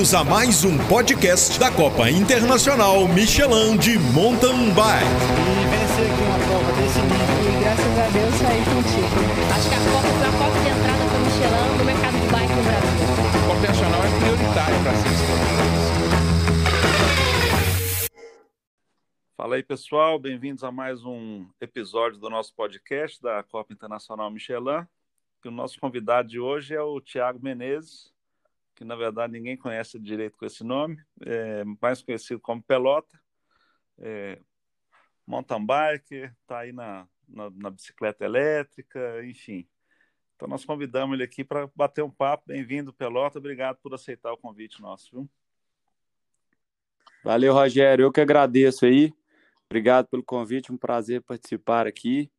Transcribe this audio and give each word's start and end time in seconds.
Bem-vindos 0.00 0.14
a 0.14 0.24
mais 0.24 0.64
um 0.64 0.78
podcast 0.88 1.60
da 1.60 1.70
Copa 1.70 2.10
Internacional 2.10 3.06
Michelin 3.06 3.76
de 3.76 3.98
Mountain 3.98 4.72
Bike. 4.72 5.04
E 5.04 5.66
vencer 5.68 6.10
aqui 6.10 6.22
uma 6.24 6.38
prova 6.38 6.72
desse 6.72 7.00
nível 7.02 7.44
e 7.44 7.60
graças 7.60 7.98
a 7.98 8.08
Deus 8.08 8.34
sair 8.40 8.64
contigo. 8.64 9.12
Acho 9.52 9.68
que 9.68 9.74
a 9.74 9.78
Copa 9.92 10.08
foi 10.16 10.24
a 10.24 10.32
porta 10.40 10.56
de 10.58 10.68
entrada 10.72 11.04
para 11.04 11.18
o 11.18 11.20
Michelin 11.20 11.76
no 11.76 11.84
mercado 11.84 12.16
de 12.16 12.26
bike 12.32 12.48
no 12.48 12.62
Brasil. 12.64 12.96
A 13.28 13.44
Copa 13.46 13.60
Nacional 13.68 14.00
é 14.00 14.08
prioritária 14.20 14.78
para 14.82 14.94
ser 14.96 15.12
Fala 19.36 19.56
aí, 19.56 19.62
pessoal. 19.62 20.18
Bem-vindos 20.18 20.64
a 20.64 20.72
mais 20.72 21.04
um 21.04 21.46
episódio 21.60 22.18
do 22.18 22.30
nosso 22.30 22.54
podcast 22.54 23.20
da 23.20 23.42
Copa 23.42 23.74
Internacional 23.74 24.30
Michelin. 24.30 24.86
O 25.44 25.50
nosso 25.50 25.78
convidado 25.78 26.26
de 26.26 26.40
hoje 26.40 26.74
é 26.74 26.80
o 26.80 27.02
Tiago 27.02 27.38
Menezes, 27.42 28.10
que 28.80 28.84
na 28.86 28.96
verdade 28.96 29.34
ninguém 29.34 29.58
conhece 29.58 29.98
direito 29.98 30.38
com 30.38 30.46
esse 30.46 30.64
nome, 30.64 30.96
é 31.20 31.62
mais 31.82 32.02
conhecido 32.02 32.40
como 32.40 32.62
Pelota, 32.62 33.20
é, 33.98 34.40
mountain 35.26 35.66
bike, 35.66 36.14
está 36.40 36.60
aí 36.60 36.72
na, 36.72 37.06
na, 37.28 37.50
na, 37.50 37.68
bicicleta 37.68 38.24
elétrica, 38.24 39.22
enfim. 39.22 39.68
Então 40.34 40.48
nós 40.48 40.64
convidamos 40.64 41.12
ele 41.12 41.22
aqui 41.22 41.44
para 41.44 41.70
bater 41.76 42.02
um 42.02 42.10
papo. 42.10 42.44
Bem-vindo, 42.46 42.90
Pelota. 42.90 43.38
Obrigado 43.38 43.76
por 43.82 43.92
aceitar 43.92 44.32
o 44.32 44.38
convite 44.38 44.80
nosso, 44.80 45.10
viu? 45.12 45.30
Valeu, 47.22 47.52
Rogério. 47.52 48.04
Eu 48.04 48.10
que 48.10 48.22
agradeço 48.22 48.86
aí. 48.86 49.12
Obrigado 49.66 50.06
pelo 50.06 50.24
convite, 50.24 50.72
um 50.72 50.78
prazer 50.78 51.20
participar 51.20 51.86
aqui. 51.86 52.32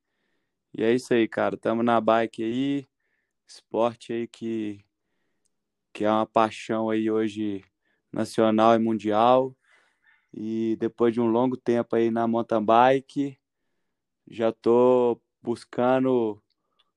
E 0.75 0.84
é 0.84 0.92
isso 0.92 1.14
aí, 1.14 1.28
cara. 1.28 1.53
Estamos 1.53 1.86
na 1.86 2.02
bike 2.02 2.44
aí, 2.44 2.88
esporte 3.45 4.12
aí 4.12 4.28
que 4.28 4.84
que 5.94 6.06
é 6.06 6.09
uma 6.09 6.25
paixão 6.25 6.89
aí 6.89 7.09
hoje 7.09 7.64
nacional 8.11 8.75
e 8.75 8.80
mundial. 8.80 9.56
E 10.34 10.78
depois 10.80 11.14
de 11.14 11.20
um 11.20 11.28
longo 11.28 11.58
tempo 11.58 11.95
aí 11.95 12.09
na 12.09 12.28
mountain 12.28 12.64
bike, 12.64 13.38
já 14.28 14.50
estou 14.50 15.22
buscando 15.42 16.42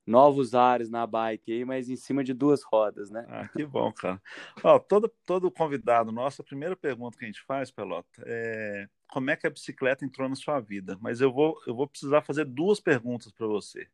novos 0.07 0.55
ares 0.55 0.91
na 0.91 1.07
bike 1.07 1.51
aí, 1.51 1.65
mas 1.65 1.89
em 1.89 1.97
cima 1.97 2.23
de 2.23 2.33
duas 2.33 2.63
rodas, 2.63 3.11
né? 3.11 3.27
Ah, 3.29 3.49
que 3.49 3.65
bom, 3.67 3.91
cara. 3.93 4.23
Ó, 4.63 4.79
todo, 4.79 5.11
todo 5.27 5.51
convidado 5.51 6.13
nosso, 6.13 6.43
a 6.43 6.45
primeira 6.45 6.77
pergunta 6.77 7.19
que 7.19 7.25
a 7.25 7.29
gente 7.29 7.43
faz, 7.43 7.71
Pelota, 7.71 8.23
é 8.25 8.89
como 9.09 9.31
é 9.31 9.37
que 9.37 9.47
a 9.47 9.51
bicicleta 9.51 10.05
entrou 10.05 10.29
na 10.29 10.35
sua 10.35 10.61
vida? 10.61 10.99
Mas 11.01 11.21
eu 11.21 11.33
vou, 11.33 11.61
eu 11.67 11.75
vou 11.75 11.89
precisar 11.89 12.23
fazer 12.23 12.45
duas 12.45 12.81
perguntas 12.81 13.33
para 13.33 13.47
você. 13.47 13.89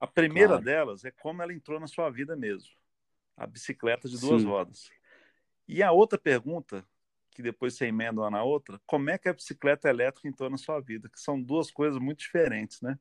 A 0.00 0.06
primeira 0.06 0.50
claro. 0.50 0.64
delas 0.64 1.04
é 1.04 1.10
como 1.10 1.42
ela 1.42 1.52
entrou 1.52 1.80
na 1.80 1.88
sua 1.88 2.08
vida 2.08 2.36
mesmo 2.36 2.70
a 3.38 3.46
bicicleta 3.46 4.08
de 4.08 4.18
duas 4.18 4.42
Sim. 4.42 4.48
rodas. 4.48 4.90
E 5.66 5.82
a 5.82 5.92
outra 5.92 6.18
pergunta, 6.18 6.84
que 7.30 7.40
depois 7.40 7.74
você 7.74 7.86
emenda 7.86 8.20
uma 8.20 8.30
na 8.30 8.42
outra, 8.42 8.80
como 8.84 9.10
é 9.10 9.16
que 9.16 9.28
a 9.28 9.32
bicicleta 9.32 9.88
elétrica 9.88 10.28
entrou 10.28 10.50
na 10.50 10.56
sua 10.56 10.80
vida? 10.80 11.08
Que 11.08 11.20
são 11.20 11.40
duas 11.40 11.70
coisas 11.70 12.00
muito 12.00 12.18
diferentes, 12.18 12.80
né? 12.82 12.98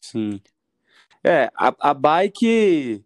Sim. 0.00 0.40
É, 1.22 1.44
a, 1.54 1.90
a 1.90 1.94
bike, 1.94 3.04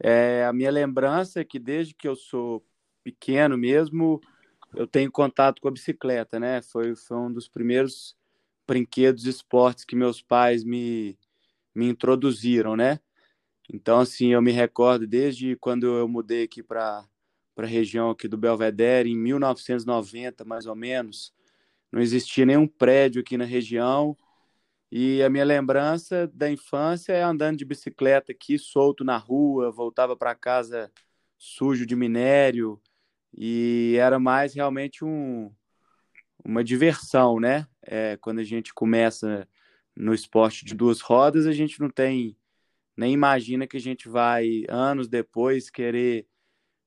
é, 0.00 0.44
a 0.44 0.52
minha 0.52 0.70
lembrança 0.70 1.40
é 1.40 1.44
que 1.44 1.58
desde 1.58 1.94
que 1.94 2.08
eu 2.08 2.16
sou 2.16 2.64
pequeno 3.04 3.58
mesmo, 3.58 4.20
eu 4.74 4.86
tenho 4.86 5.12
contato 5.12 5.60
com 5.60 5.68
a 5.68 5.72
bicicleta, 5.72 6.40
né? 6.40 6.62
Foi, 6.62 6.96
foi 6.96 7.16
um 7.16 7.32
dos 7.32 7.48
primeiros 7.48 8.16
brinquedos 8.66 9.26
esportes 9.26 9.84
que 9.84 9.94
meus 9.94 10.22
pais 10.22 10.64
me, 10.64 11.18
me 11.74 11.88
introduziram, 11.88 12.74
né? 12.74 13.00
Então, 13.72 14.00
assim, 14.00 14.28
eu 14.28 14.42
me 14.42 14.52
recordo 14.52 15.06
desde 15.06 15.56
quando 15.56 15.86
eu 15.86 16.06
mudei 16.06 16.44
aqui 16.44 16.62
para 16.62 17.08
a 17.56 17.64
região 17.64 18.10
aqui 18.10 18.28
do 18.28 18.36
Belvedere, 18.36 19.10
em 19.10 19.16
1990, 19.16 20.44
mais 20.44 20.66
ou 20.66 20.76
menos, 20.76 21.32
não 21.90 22.02
existia 22.02 22.44
nenhum 22.44 22.66
prédio 22.66 23.22
aqui 23.22 23.36
na 23.38 23.46
região, 23.46 24.14
e 24.90 25.22
a 25.22 25.30
minha 25.30 25.44
lembrança 25.44 26.30
da 26.34 26.50
infância 26.50 27.14
é 27.14 27.22
andando 27.22 27.56
de 27.56 27.64
bicicleta 27.64 28.30
aqui, 28.30 28.58
solto 28.58 29.04
na 29.04 29.16
rua, 29.16 29.70
voltava 29.70 30.14
para 30.14 30.34
casa 30.34 30.92
sujo 31.38 31.86
de 31.86 31.96
minério, 31.96 32.78
e 33.34 33.96
era 33.98 34.18
mais 34.18 34.52
realmente 34.52 35.02
um, 35.02 35.50
uma 36.44 36.62
diversão, 36.62 37.40
né? 37.40 37.66
É, 37.82 38.18
quando 38.18 38.40
a 38.40 38.44
gente 38.44 38.74
começa 38.74 39.48
no 39.96 40.12
esporte 40.12 40.62
de 40.66 40.74
duas 40.74 41.00
rodas, 41.00 41.46
a 41.46 41.52
gente 41.52 41.80
não 41.80 41.88
tem 41.88 42.36
nem 42.96 43.12
imagina 43.12 43.66
que 43.66 43.76
a 43.76 43.80
gente 43.80 44.08
vai, 44.08 44.64
anos 44.68 45.08
depois, 45.08 45.70
querer 45.70 46.26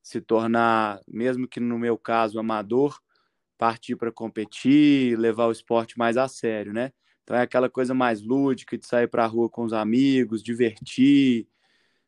se 0.03 0.21
tornar, 0.21 1.01
mesmo 1.07 1.47
que 1.47 1.59
no 1.59 1.79
meu 1.79 1.97
caso, 1.97 2.39
amador, 2.39 2.99
partir 3.57 3.95
para 3.95 4.11
competir, 4.11 5.17
levar 5.17 5.47
o 5.47 5.51
esporte 5.51 5.97
mais 5.97 6.17
a 6.17 6.27
sério, 6.27 6.73
né? 6.73 6.91
Então 7.23 7.35
é 7.35 7.41
aquela 7.41 7.69
coisa 7.69 7.93
mais 7.93 8.21
lúdica 8.21 8.77
de 8.77 8.85
sair 8.85 9.07
para 9.07 9.23
a 9.23 9.27
rua 9.27 9.49
com 9.49 9.63
os 9.63 9.73
amigos, 9.73 10.43
divertir, 10.43 11.47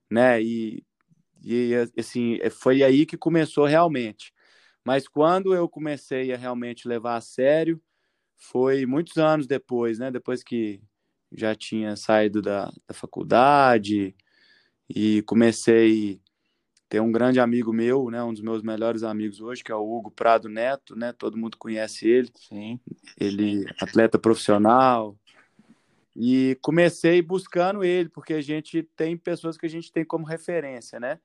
né? 0.10 0.42
E, 0.42 0.84
e 1.44 1.74
assim, 1.98 2.38
é, 2.42 2.50
foi 2.50 2.84
aí 2.84 3.06
que 3.06 3.18
começou 3.18 3.66
realmente. 3.66 4.34
Mas 4.86 5.08
quando 5.08 5.54
eu 5.56 5.68
comecei 5.68 6.32
a 6.34 6.38
realmente 6.38 6.88
levar 6.88 7.16
a 7.18 7.22
sério, 7.22 7.82
foi 8.38 8.86
muitos 8.86 9.18
anos 9.18 9.48
depois, 9.48 10.00
né? 10.00 10.12
Depois 10.12 10.44
que 10.44 10.82
já 11.32 11.56
tinha 11.56 11.96
saído 11.96 12.42
da, 12.42 12.72
da 12.88 12.94
faculdade 12.94 14.16
e 14.90 15.22
comecei 15.24 16.22
a 16.24 16.80
ter 16.90 17.02
um 17.02 17.12
grande 17.12 17.40
amigo 17.40 17.74
meu, 17.74 18.10
né, 18.10 18.24
um 18.24 18.34
dos 18.34 18.42
meus 18.42 18.62
melhores 18.62 19.04
amigos 19.04 19.42
hoje, 19.42 19.64
que 19.64 19.72
é 19.72 19.76
o 19.76 19.84
Hugo 19.84 20.10
Prado 20.12 20.48
Neto, 20.48 20.96
né, 20.96 21.12
todo 21.12 21.38
mundo 21.38 21.58
conhece 21.58 22.08
ele. 22.08 22.32
Sim. 22.36 22.80
Ele 23.20 23.66
atleta 23.80 24.18
profissional. 24.18 25.18
E 26.16 26.58
comecei 26.62 27.22
buscando 27.22 27.84
ele, 27.84 28.10
porque 28.10 28.34
a 28.34 28.42
gente 28.42 28.82
tem 28.96 29.16
pessoas 29.16 29.56
que 29.56 29.68
a 29.68 29.70
gente 29.70 29.92
tem 29.92 30.04
como 30.04 30.26
referência, 30.26 31.00
né? 31.00 31.20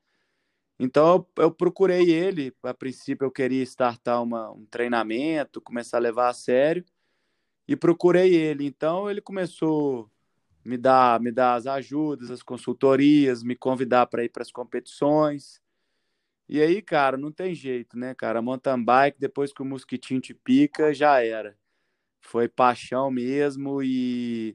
Então 0.78 1.26
eu, 1.38 1.44
eu 1.44 1.50
procurei 1.50 2.10
ele, 2.10 2.52
a 2.62 2.74
princípio 2.74 3.24
eu 3.24 3.30
queria 3.30 3.62
startar 3.62 4.22
uma, 4.22 4.50
um 4.50 4.66
treinamento, 4.66 5.62
começar 5.62 5.96
a 5.96 6.00
levar 6.00 6.28
a 6.28 6.34
sério 6.34 6.84
e 7.72 7.76
procurei 7.76 8.34
ele. 8.34 8.66
Então 8.66 9.10
ele 9.10 9.22
começou 9.22 10.10
a 10.64 10.68
me 10.68 10.76
dar, 10.76 11.18
me 11.20 11.32
dar 11.32 11.54
as 11.54 11.66
ajudas, 11.66 12.30
as 12.30 12.42
consultorias, 12.42 13.42
me 13.42 13.56
convidar 13.56 14.06
para 14.06 14.24
ir 14.24 14.28
para 14.28 14.42
as 14.42 14.52
competições. 14.52 15.58
E 16.46 16.60
aí, 16.60 16.82
cara, 16.82 17.16
não 17.16 17.32
tem 17.32 17.54
jeito, 17.54 17.96
né, 17.96 18.14
cara? 18.14 18.42
Mountain 18.42 18.84
bike, 18.84 19.18
depois 19.18 19.54
que 19.54 19.62
o 19.62 19.64
mosquitinho 19.64 20.20
te 20.20 20.34
pica, 20.34 20.92
já 20.92 21.24
era. 21.24 21.56
Foi 22.20 22.46
paixão 22.46 23.10
mesmo 23.10 23.82
e 23.82 24.54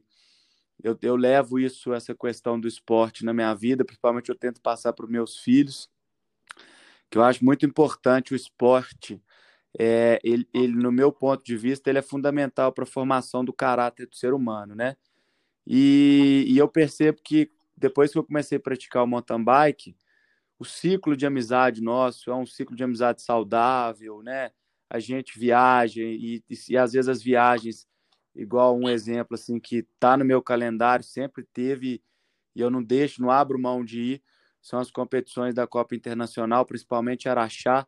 eu, 0.80 0.96
eu 1.02 1.16
levo 1.16 1.58
isso, 1.58 1.92
essa 1.92 2.14
questão 2.14 2.58
do 2.58 2.68
esporte 2.68 3.24
na 3.24 3.34
minha 3.34 3.52
vida, 3.52 3.84
principalmente 3.84 4.28
eu 4.28 4.38
tento 4.38 4.60
passar 4.62 4.92
para 4.92 5.04
os 5.04 5.10
meus 5.10 5.38
filhos, 5.38 5.90
que 7.10 7.18
eu 7.18 7.24
acho 7.24 7.44
muito 7.44 7.66
importante 7.66 8.32
o 8.32 8.36
esporte 8.36 9.20
é, 9.78 10.18
ele, 10.22 10.48
ele, 10.54 10.74
no 10.74 10.92
meu 10.92 11.12
ponto 11.12 11.44
de 11.44 11.56
vista, 11.56 11.90
ele 11.90 11.98
é 11.98 12.02
fundamental 12.02 12.72
para 12.72 12.84
a 12.84 12.86
formação 12.86 13.44
do 13.44 13.52
caráter 13.52 14.06
do 14.06 14.16
ser 14.16 14.32
humano, 14.32 14.74
né? 14.74 14.96
E, 15.66 16.44
e, 16.48 16.56
eu 16.56 16.68
percebo 16.68 17.20
que 17.22 17.50
depois 17.76 18.12
que 18.12 18.18
eu 18.18 18.24
comecei 18.24 18.56
a 18.58 18.60
praticar 18.60 19.04
o 19.04 19.06
mountain 19.06 19.42
bike, 19.42 19.96
o 20.58 20.64
ciclo 20.64 21.16
de 21.16 21.26
amizade 21.26 21.82
nosso 21.82 22.30
é 22.30 22.34
um 22.34 22.46
ciclo 22.46 22.74
de 22.74 22.82
amizade 22.82 23.22
saudável, 23.22 24.22
né? 24.22 24.50
A 24.90 24.98
gente 24.98 25.38
viaja 25.38 26.02
e, 26.02 26.42
e, 26.48 26.54
e 26.70 26.76
às 26.76 26.92
vezes 26.92 27.08
as 27.08 27.22
viagens, 27.22 27.86
igual 28.34 28.76
um 28.76 28.88
exemplo 28.88 29.34
assim 29.34 29.60
que 29.60 29.86
está 29.94 30.16
no 30.16 30.24
meu 30.24 30.42
calendário, 30.42 31.04
sempre 31.04 31.44
teve 31.52 32.02
e 32.56 32.60
eu 32.60 32.70
não 32.70 32.82
deixo, 32.82 33.22
não 33.22 33.30
abro 33.30 33.58
mão 33.58 33.84
de 33.84 34.00
ir, 34.00 34.22
são 34.60 34.80
as 34.80 34.90
competições 34.90 35.54
da 35.54 35.66
Copa 35.66 35.94
Internacional, 35.94 36.66
principalmente 36.66 37.28
Araxá, 37.28 37.86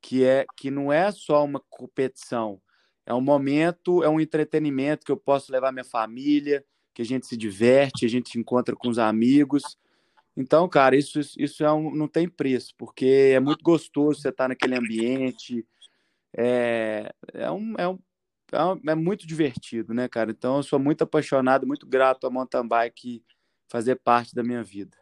que 0.00 0.24
é 0.24 0.44
que 0.56 0.70
não 0.70 0.92
é 0.92 1.10
só 1.12 1.44
uma 1.44 1.60
competição, 1.68 2.60
é 3.06 3.14
um 3.14 3.20
momento, 3.20 4.02
é 4.04 4.08
um 4.08 4.20
entretenimento 4.20 5.04
que 5.04 5.12
eu 5.12 5.16
posso 5.16 5.50
levar 5.50 5.72
minha 5.72 5.84
família, 5.84 6.64
que 6.94 7.02
a 7.02 7.04
gente 7.04 7.26
se 7.26 7.36
diverte, 7.36 8.04
a 8.04 8.08
gente 8.08 8.30
se 8.30 8.38
encontra 8.38 8.76
com 8.76 8.88
os 8.88 8.98
amigos. 8.98 9.76
Então, 10.36 10.68
cara, 10.68 10.96
isso, 10.96 11.20
isso 11.36 11.64
é 11.64 11.72
um, 11.72 11.94
não 11.94 12.06
tem 12.06 12.28
preço, 12.28 12.72
porque 12.78 13.32
é 13.34 13.40
muito 13.40 13.62
gostoso 13.62 14.20
você 14.20 14.28
estar 14.28 14.48
naquele 14.48 14.76
ambiente. 14.76 15.66
É, 16.36 17.12
é, 17.34 17.50
um, 17.50 17.74
é, 17.76 17.88
um, 17.88 17.98
é, 18.52 18.64
um, 18.64 18.80
é 18.90 18.94
muito 18.94 19.26
divertido, 19.26 19.92
né, 19.92 20.08
cara? 20.08 20.30
Então, 20.30 20.58
eu 20.58 20.62
sou 20.62 20.78
muito 20.78 21.02
apaixonado, 21.02 21.66
muito 21.66 21.86
grato 21.86 22.26
a 22.26 22.30
mountain 22.30 22.66
bike 22.66 23.24
fazer 23.68 23.96
parte 23.96 24.34
da 24.34 24.42
minha 24.42 24.62
vida. 24.62 24.96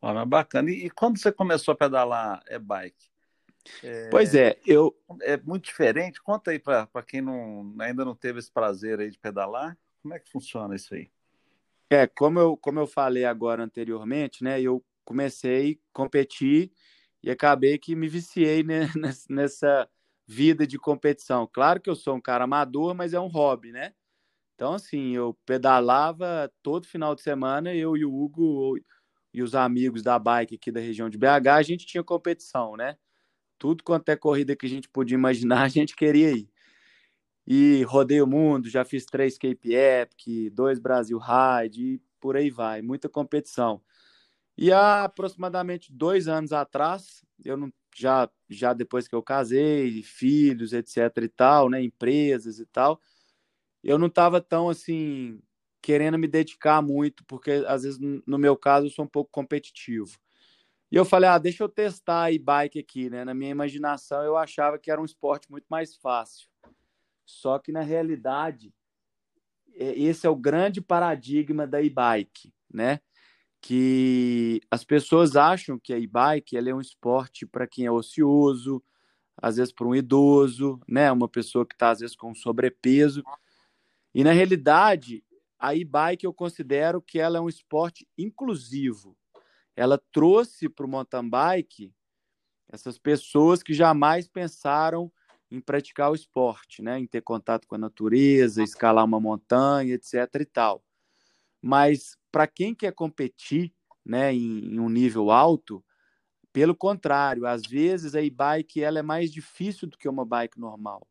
Olha, 0.00 0.24
bacana. 0.24 0.70
E, 0.70 0.86
e 0.86 0.90
quando 0.90 1.18
você 1.18 1.30
começou 1.30 1.72
a 1.72 1.76
pedalar 1.76 2.42
é 2.46 2.58
bike? 2.58 3.13
É, 3.82 4.08
pois 4.10 4.34
é, 4.34 4.58
eu. 4.66 4.94
É 5.22 5.36
muito 5.38 5.64
diferente. 5.64 6.22
Conta 6.22 6.50
aí 6.50 6.58
para 6.58 6.88
quem 7.06 7.20
não, 7.20 7.74
ainda 7.80 8.04
não 8.04 8.14
teve 8.14 8.38
esse 8.38 8.50
prazer 8.50 9.00
aí 9.00 9.10
de 9.10 9.18
pedalar. 9.18 9.76
Como 10.02 10.14
é 10.14 10.18
que 10.18 10.30
funciona 10.30 10.74
isso 10.74 10.94
aí? 10.94 11.10
É, 11.90 12.06
como 12.06 12.38
eu, 12.38 12.56
como 12.56 12.80
eu 12.80 12.86
falei 12.86 13.24
agora 13.24 13.62
anteriormente, 13.62 14.42
né? 14.42 14.60
Eu 14.60 14.84
comecei 15.04 15.72
a 15.72 15.96
competir 15.96 16.72
e 17.22 17.30
acabei 17.30 17.78
que 17.78 17.94
me 17.94 18.08
viciei 18.08 18.62
né, 18.62 18.80
nessa 19.28 19.88
vida 20.26 20.66
de 20.66 20.78
competição. 20.78 21.48
Claro 21.50 21.80
que 21.80 21.88
eu 21.88 21.94
sou 21.94 22.16
um 22.16 22.20
cara 22.20 22.44
amador, 22.44 22.94
mas 22.94 23.12
é 23.14 23.20
um 23.20 23.28
hobby, 23.28 23.72
né? 23.72 23.94
Então, 24.54 24.74
assim, 24.74 25.14
eu 25.14 25.36
pedalava 25.44 26.50
todo 26.62 26.86
final 26.86 27.14
de 27.14 27.22
semana, 27.22 27.74
eu 27.74 27.96
e 27.96 28.04
o 28.04 28.14
Hugo 28.14 28.78
e 29.32 29.42
os 29.42 29.54
amigos 29.54 30.02
da 30.02 30.18
bike 30.18 30.54
aqui 30.54 30.70
da 30.70 30.80
região 30.80 31.10
de 31.10 31.18
BH, 31.18 31.48
a 31.56 31.62
gente 31.62 31.86
tinha 31.86 32.04
competição, 32.04 32.76
né? 32.76 32.96
Tudo 33.64 33.82
quanto 33.82 34.10
é 34.10 34.14
corrida 34.14 34.54
que 34.54 34.66
a 34.66 34.68
gente 34.68 34.90
podia 34.90 35.14
imaginar, 35.14 35.62
a 35.62 35.68
gente 35.68 35.96
queria 35.96 36.32
ir. 36.32 36.50
E 37.46 37.82
rodei 37.84 38.20
o 38.20 38.26
mundo, 38.26 38.68
já 38.68 38.84
fiz 38.84 39.06
três 39.06 39.38
Cape 39.38 39.74
Epic, 39.74 40.52
dois 40.52 40.78
Brasil 40.78 41.18
Ride, 41.18 41.94
e 41.94 42.02
por 42.20 42.36
aí 42.36 42.50
vai, 42.50 42.82
muita 42.82 43.08
competição. 43.08 43.80
E 44.54 44.70
há 44.70 45.04
aproximadamente 45.04 45.90
dois 45.90 46.28
anos 46.28 46.52
atrás, 46.52 47.24
eu 47.42 47.56
não 47.56 47.72
já 47.96 48.28
já 48.50 48.74
depois 48.74 49.08
que 49.08 49.14
eu 49.14 49.22
casei, 49.22 50.02
filhos, 50.02 50.74
etc 50.74 50.98
e 51.22 51.28
tal, 51.28 51.70
né, 51.70 51.82
empresas 51.82 52.58
e 52.58 52.66
tal, 52.66 53.00
eu 53.82 53.98
não 53.98 54.08
estava 54.08 54.42
tão 54.42 54.68
assim 54.68 55.40
querendo 55.80 56.18
me 56.18 56.28
dedicar 56.28 56.82
muito, 56.82 57.24
porque 57.24 57.64
às 57.66 57.84
vezes 57.84 57.98
no 58.26 58.36
meu 58.36 58.58
caso 58.58 58.88
eu 58.88 58.90
sou 58.90 59.06
um 59.06 59.08
pouco 59.08 59.30
competitivo. 59.30 60.18
E 60.94 60.96
eu 60.96 61.04
falei, 61.04 61.28
ah, 61.28 61.38
deixa 61.38 61.64
eu 61.64 61.68
testar 61.68 62.22
a 62.22 62.30
e-bike 62.30 62.78
aqui, 62.78 63.10
né? 63.10 63.24
Na 63.24 63.34
minha 63.34 63.50
imaginação 63.50 64.22
eu 64.22 64.36
achava 64.36 64.78
que 64.78 64.92
era 64.92 65.00
um 65.00 65.04
esporte 65.04 65.50
muito 65.50 65.66
mais 65.68 65.96
fácil. 65.96 66.48
Só 67.26 67.58
que 67.58 67.72
na 67.72 67.80
realidade 67.80 68.72
é, 69.74 69.92
esse 69.98 70.24
é 70.24 70.30
o 70.30 70.36
grande 70.36 70.80
paradigma 70.80 71.66
da 71.66 71.82
e-bike, 71.82 72.54
né? 72.72 73.00
Que 73.60 74.60
as 74.70 74.84
pessoas 74.84 75.34
acham 75.34 75.80
que 75.80 75.92
a 75.92 75.98
e-bike 75.98 76.56
é 76.56 76.72
um 76.72 76.80
esporte 76.80 77.44
para 77.44 77.66
quem 77.66 77.86
é 77.86 77.90
ocioso, 77.90 78.80
às 79.36 79.56
vezes 79.56 79.72
para 79.72 79.88
um 79.88 79.96
idoso, 79.96 80.78
né? 80.88 81.10
Uma 81.10 81.28
pessoa 81.28 81.66
que 81.66 81.74
está 81.74 81.90
às 81.90 81.98
vezes 81.98 82.14
com 82.14 82.32
sobrepeso. 82.36 83.24
E 84.14 84.22
na 84.22 84.30
realidade, 84.30 85.24
a 85.58 85.74
e-bike 85.74 86.24
eu 86.24 86.32
considero 86.32 87.02
que 87.02 87.18
ela 87.18 87.38
é 87.38 87.40
um 87.40 87.48
esporte 87.48 88.06
inclusivo. 88.16 89.16
Ela 89.76 90.00
trouxe 90.12 90.68
para 90.68 90.86
o 90.86 90.88
mountain 90.88 91.28
bike 91.28 91.92
essas 92.68 92.98
pessoas 92.98 93.62
que 93.62 93.74
jamais 93.74 94.28
pensaram 94.28 95.12
em 95.50 95.60
praticar 95.60 96.10
o 96.10 96.14
esporte, 96.14 96.82
né? 96.82 96.98
em 96.98 97.06
ter 97.06 97.22
contato 97.22 97.66
com 97.66 97.74
a 97.74 97.78
natureza, 97.78 98.62
escalar 98.62 99.04
uma 99.04 99.20
montanha, 99.20 99.94
etc. 99.94 100.14
e 100.40 100.44
tal. 100.44 100.84
Mas 101.62 102.16
para 102.30 102.46
quem 102.46 102.74
quer 102.74 102.92
competir 102.92 103.72
né, 104.04 104.34
em, 104.34 104.74
em, 104.74 104.80
um 104.80 104.88
nível 104.88 105.30
alto, 105.30 105.84
pelo 106.52 106.74
contrário, 106.74 107.46
às 107.46 107.62
vezes 107.62 108.14
a 108.14 108.22
e-bike 108.22 108.82
ela 108.82 108.98
é 108.98 109.02
mais 109.02 109.32
difícil 109.32 109.88
do 109.88 109.96
que 109.96 110.08
uma 110.08 110.24
bike 110.24 110.58
normal, 110.58 111.06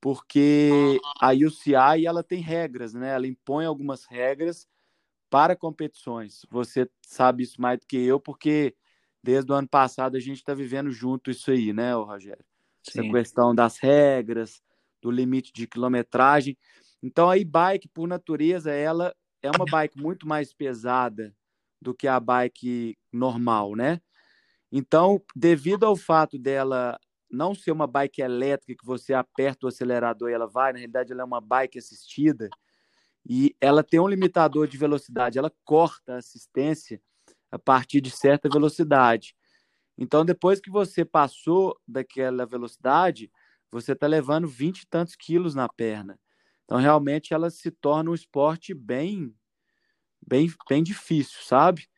porque 0.00 1.00
a 1.20 1.32
UCI 1.32 2.06
ela 2.06 2.22
tem 2.22 2.40
regras, 2.40 2.92
né? 2.94 3.14
Ela 3.14 3.26
impõe 3.26 3.64
algumas 3.64 4.04
regras 4.04 4.68
para 5.34 5.56
competições. 5.56 6.46
Você 6.48 6.88
sabe 7.04 7.42
isso 7.42 7.60
mais 7.60 7.80
do 7.80 7.86
que 7.88 7.96
eu, 7.96 8.20
porque 8.20 8.72
desde 9.20 9.50
o 9.50 9.54
ano 9.56 9.66
passado 9.66 10.16
a 10.16 10.20
gente 10.20 10.36
está 10.36 10.54
vivendo 10.54 10.92
junto 10.92 11.28
isso 11.28 11.50
aí, 11.50 11.72
né, 11.72 11.92
Rogério? 11.92 12.44
Sim. 12.88 13.00
essa 13.00 13.10
questão 13.10 13.52
das 13.52 13.78
regras, 13.78 14.62
do 15.02 15.10
limite 15.10 15.52
de 15.52 15.66
quilometragem. 15.66 16.56
Então 17.02 17.28
a 17.28 17.36
e-bike, 17.36 17.88
por 17.88 18.06
natureza, 18.06 18.70
ela 18.70 19.12
é 19.42 19.50
uma 19.50 19.64
bike 19.64 20.00
muito 20.00 20.24
mais 20.24 20.52
pesada 20.52 21.34
do 21.82 21.92
que 21.92 22.06
a 22.06 22.20
bike 22.20 22.96
normal, 23.12 23.74
né? 23.74 24.00
Então, 24.70 25.20
devido 25.34 25.82
ao 25.82 25.96
fato 25.96 26.38
dela 26.38 26.96
não 27.28 27.56
ser 27.56 27.72
uma 27.72 27.88
bike 27.88 28.22
elétrica 28.22 28.78
que 28.78 28.86
você 28.86 29.12
aperta 29.12 29.66
o 29.66 29.68
acelerador 29.68 30.30
e 30.30 30.32
ela 30.32 30.46
vai, 30.46 30.72
na 30.72 30.78
realidade 30.78 31.10
ela 31.10 31.22
é 31.22 31.24
uma 31.24 31.40
bike 31.40 31.76
assistida 31.76 32.48
e 33.26 33.56
ela 33.60 33.82
tem 33.82 33.98
um 34.00 34.08
limitador 34.08 34.66
de 34.68 34.76
velocidade, 34.76 35.38
ela 35.38 35.52
corta 35.64 36.14
a 36.14 36.18
assistência 36.18 37.00
a 37.50 37.58
partir 37.58 38.00
de 38.00 38.10
certa 38.10 38.48
velocidade. 38.48 39.34
Então, 39.96 40.24
depois 40.24 40.60
que 40.60 40.70
você 40.70 41.04
passou 41.04 41.78
daquela 41.86 42.44
velocidade, 42.44 43.30
você 43.70 43.92
está 43.92 44.06
levando 44.06 44.46
20 44.46 44.80
e 44.80 44.86
tantos 44.86 45.16
quilos 45.16 45.54
na 45.54 45.68
perna. 45.68 46.18
Então, 46.64 46.78
realmente, 46.78 47.32
ela 47.32 47.50
se 47.50 47.70
torna 47.70 48.10
um 48.10 48.14
esporte 48.14 48.74
bem, 48.74 49.34
bem, 50.26 50.48
bem 50.68 50.82
difícil, 50.82 51.38
sabe? 51.42 51.88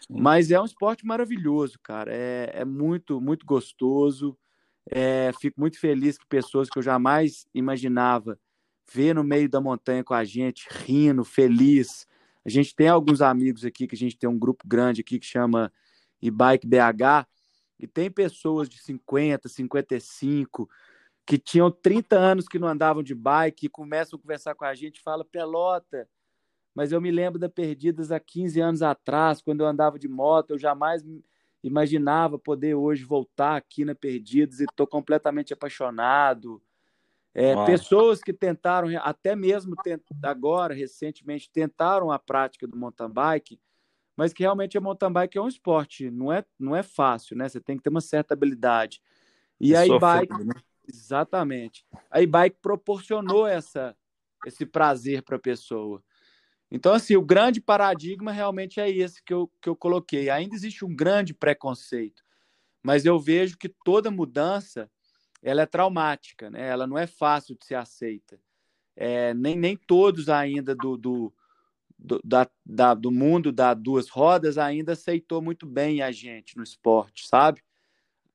Sim. 0.00 0.20
Mas 0.20 0.50
é 0.50 0.60
um 0.60 0.64
esporte 0.64 1.04
maravilhoso, 1.06 1.78
cara. 1.82 2.12
É, 2.14 2.50
é 2.52 2.64
muito, 2.64 3.20
muito 3.20 3.44
gostoso. 3.46 4.38
É, 4.88 5.32
fico 5.40 5.58
muito 5.58 5.80
feliz 5.80 6.16
que 6.16 6.26
pessoas 6.26 6.68
que 6.68 6.78
eu 6.78 6.82
jamais 6.82 7.46
imaginava 7.52 8.38
ver 8.92 9.14
no 9.14 9.24
meio 9.24 9.48
da 9.48 9.60
montanha 9.60 10.04
com 10.04 10.14
a 10.14 10.24
gente, 10.24 10.68
rindo, 10.70 11.24
feliz. 11.24 12.06
A 12.44 12.48
gente 12.48 12.74
tem 12.74 12.88
alguns 12.88 13.20
amigos 13.20 13.64
aqui, 13.64 13.86
que 13.86 13.94
a 13.94 13.98
gente 13.98 14.16
tem 14.16 14.28
um 14.28 14.38
grupo 14.38 14.66
grande 14.66 15.00
aqui 15.00 15.18
que 15.18 15.26
chama 15.26 15.72
e-bike 16.20 16.66
BH, 16.66 17.26
e 17.78 17.86
tem 17.86 18.10
pessoas 18.10 18.68
de 18.68 18.78
50, 18.78 19.48
55 19.48 20.68
que 21.26 21.36
tinham 21.38 21.70
30 21.70 22.16
anos 22.16 22.46
que 22.46 22.58
não 22.58 22.68
andavam 22.68 23.02
de 23.02 23.14
bike 23.14 23.66
e 23.66 23.68
começam 23.68 24.16
a 24.16 24.22
conversar 24.22 24.54
com 24.54 24.64
a 24.64 24.74
gente, 24.74 25.02
fala 25.02 25.24
pelota, 25.24 26.08
mas 26.72 26.92
eu 26.92 27.00
me 27.00 27.10
lembro 27.10 27.38
da 27.38 27.48
Perdidas 27.48 28.12
há 28.12 28.20
15 28.20 28.60
anos 28.60 28.82
atrás, 28.82 29.42
quando 29.42 29.62
eu 29.62 29.66
andava 29.66 29.98
de 29.98 30.06
moto, 30.08 30.50
eu 30.50 30.58
jamais 30.58 31.02
imaginava 31.64 32.38
poder 32.38 32.74
hoje 32.74 33.02
voltar 33.02 33.56
aqui 33.56 33.84
na 33.84 33.94
Perdidas 33.94 34.60
e 34.60 34.64
estou 34.64 34.86
completamente 34.86 35.52
apaixonado. 35.52 36.62
É, 37.38 37.66
pessoas 37.66 38.22
que 38.22 38.32
tentaram, 38.32 38.88
até 39.02 39.36
mesmo 39.36 39.74
agora, 40.22 40.72
recentemente, 40.72 41.50
tentaram 41.52 42.10
a 42.10 42.18
prática 42.18 42.66
do 42.66 42.78
mountain 42.78 43.10
bike, 43.10 43.60
mas 44.16 44.32
que 44.32 44.42
realmente 44.42 44.78
a 44.78 44.80
mountain 44.80 45.12
bike 45.12 45.36
é 45.36 45.42
um 45.42 45.46
esporte, 45.46 46.10
não 46.10 46.32
é, 46.32 46.42
não 46.58 46.74
é 46.74 46.82
fácil, 46.82 47.36
né? 47.36 47.46
Você 47.46 47.60
tem 47.60 47.76
que 47.76 47.82
ter 47.82 47.90
uma 47.90 48.00
certa 48.00 48.32
habilidade. 48.32 49.02
E 49.60 49.76
a 49.76 49.86
e-bike, 49.86 50.44
né? 50.44 50.54
exatamente. 50.88 51.84
A 52.10 52.22
e-bike 52.22 52.56
proporcionou 52.62 53.46
essa, 53.46 53.94
esse 54.46 54.64
prazer 54.64 55.22
para 55.22 55.36
a 55.36 55.38
pessoa. 55.38 56.02
Então, 56.70 56.94
assim, 56.94 57.16
o 57.16 57.22
grande 57.22 57.60
paradigma 57.60 58.32
realmente 58.32 58.80
é 58.80 58.88
esse 58.88 59.22
que 59.22 59.34
eu, 59.34 59.52
que 59.60 59.68
eu 59.68 59.76
coloquei. 59.76 60.30
Ainda 60.30 60.54
existe 60.54 60.86
um 60.86 60.96
grande 60.96 61.34
preconceito, 61.34 62.22
mas 62.82 63.04
eu 63.04 63.20
vejo 63.20 63.58
que 63.58 63.68
toda 63.84 64.10
mudança 64.10 64.90
ela 65.46 65.62
é 65.62 65.66
traumática, 65.66 66.50
né? 66.50 66.66
Ela 66.66 66.86
não 66.86 66.98
é 66.98 67.06
fácil 67.06 67.56
de 67.56 67.64
ser 67.64 67.76
aceita. 67.76 68.38
É, 68.96 69.32
nem, 69.34 69.56
nem 69.56 69.76
todos 69.76 70.28
ainda 70.28 70.74
do, 70.74 70.96
do 70.96 71.32
do, 71.98 72.20
da, 72.22 72.46
da, 72.64 72.92
do 72.92 73.10
mundo 73.10 73.50
das 73.50 73.76
duas 73.78 74.08
rodas 74.08 74.58
ainda 74.58 74.92
aceitou 74.92 75.40
muito 75.40 75.64
bem 75.64 76.02
a 76.02 76.12
gente 76.12 76.56
no 76.56 76.62
esporte, 76.62 77.26
sabe? 77.26 77.62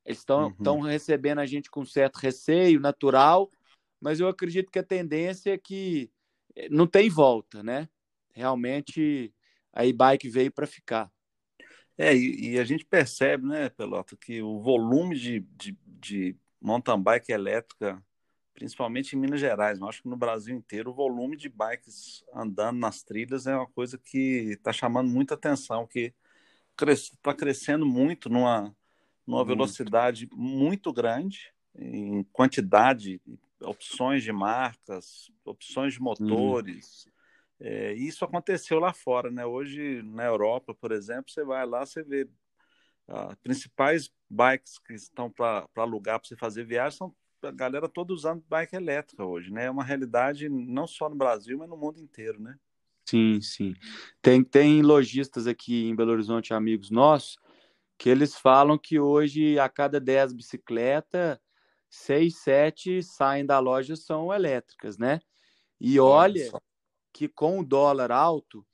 Eles 0.04 0.18
estão 0.18 0.56
uhum. 0.60 0.80
recebendo 0.80 1.40
a 1.40 1.46
gente 1.46 1.70
com 1.70 1.86
certo 1.86 2.18
receio 2.18 2.80
natural, 2.80 3.52
mas 4.00 4.20
eu 4.20 4.28
acredito 4.28 4.72
que 4.72 4.80
a 4.80 4.84
tendência 4.84 5.54
é 5.54 5.58
que 5.60 6.10
eh, 6.56 6.68
não 6.70 6.88
tem 6.88 7.08
volta, 7.08 7.62
né? 7.62 7.88
Realmente 8.34 9.32
a 9.72 9.86
e-bike 9.86 10.28
veio 10.28 10.52
para 10.52 10.66
ficar. 10.66 11.12
É, 11.98 12.16
e, 12.16 12.54
e, 12.54 12.60
a 12.60 12.64
gente 12.64 12.84
percebe, 12.84 13.46
né, 13.46 13.70
Pelota, 13.70 14.18
que 14.18 14.42
o 14.42 14.60
volume 14.60 15.16
de, 15.16 15.42
de, 15.56 15.78
de 15.86 16.36
mountain 16.62 17.02
bike 17.02 17.32
elétrica 17.32 18.02
principalmente 18.54 19.16
em 19.16 19.20
Minas 19.20 19.40
Gerais, 19.40 19.80
mas 19.80 19.90
acho 19.90 20.04
que 20.04 20.10
no 20.10 20.18
Brasil 20.18 20.56
inteiro 20.56 20.92
o 20.92 20.94
volume 20.94 21.36
de 21.36 21.50
bikes 21.50 22.24
andando 22.34 22.78
nas 22.78 23.02
trilhas 23.02 23.48
é 23.48 23.56
uma 23.56 23.68
coisa 23.68 23.98
que 23.98 24.52
está 24.52 24.72
chamando 24.72 25.10
muita 25.10 25.34
atenção, 25.34 25.88
que 25.88 26.14
está 26.80 27.34
crescendo 27.34 27.86
muito 27.86 28.30
numa, 28.30 28.76
numa 29.26 29.44
velocidade 29.44 30.30
muito 30.34 30.92
grande, 30.92 31.54
em 31.76 32.24
quantidade, 32.32 33.22
opções 33.62 34.24
de 34.24 34.32
marcas, 34.32 35.32
opções 35.46 35.94
de 35.94 36.02
motores. 36.02 37.08
É, 37.60 37.94
isso 37.94 38.26
aconteceu 38.26 38.80
lá 38.80 38.92
fora, 38.92 39.30
né? 39.32 39.46
Hoje 39.46 40.02
na 40.04 40.26
Europa, 40.26 40.74
por 40.74 40.92
exemplo, 40.92 41.32
você 41.32 41.44
vai 41.44 41.66
lá, 41.66 41.86
você 41.86 42.04
vê 42.04 42.28
as 43.12 43.32
ah, 43.32 43.38
principais 43.44 44.10
bikes 44.30 44.80
que 44.80 44.94
estão 44.94 45.30
para 45.30 45.68
alugar 45.76 46.20
para 46.20 46.28
você 46.28 46.36
fazer 46.38 46.64
viagem 46.64 46.98
são 46.98 47.14
a 47.44 47.52
galera 47.52 47.90
toda 47.90 48.14
usando 48.14 48.44
bike 48.48 48.76
elétrica 48.76 49.26
hoje, 49.26 49.52
né? 49.52 49.66
É 49.66 49.72
uma 49.72 49.84
realidade 49.84 50.48
não 50.48 50.86
só 50.86 51.10
no 51.10 51.16
Brasil, 51.16 51.58
mas 51.58 51.68
no 51.68 51.76
mundo 51.76 52.00
inteiro, 52.00 52.40
né? 52.40 52.56
Sim, 53.10 53.42
sim. 53.42 53.74
Tem, 54.22 54.44
tem 54.44 54.82
lojistas 54.82 55.48
aqui 55.48 55.90
em 55.90 55.96
Belo 55.96 56.12
Horizonte, 56.12 56.54
amigos 56.54 56.92
nossos, 56.92 57.38
que 57.98 58.10
eles 58.10 58.36
falam 58.36 58.78
que 58.78 59.00
hoje 59.00 59.60
a 59.60 59.68
cada 59.68 60.00
10 60.00 60.34
bicicletas, 60.34 61.40
6, 61.90 62.38
7 62.38 63.04
saem 63.04 63.46
da 63.46 63.60
loja 63.60 63.96
são 63.96 64.34
elétricas, 64.34 64.98
né? 64.98 65.20
E 65.80 66.00
olha 66.00 66.52
que 67.12 67.28
com 67.28 67.60
o 67.60 67.66
dólar 67.66 68.12
alto, 68.12 68.66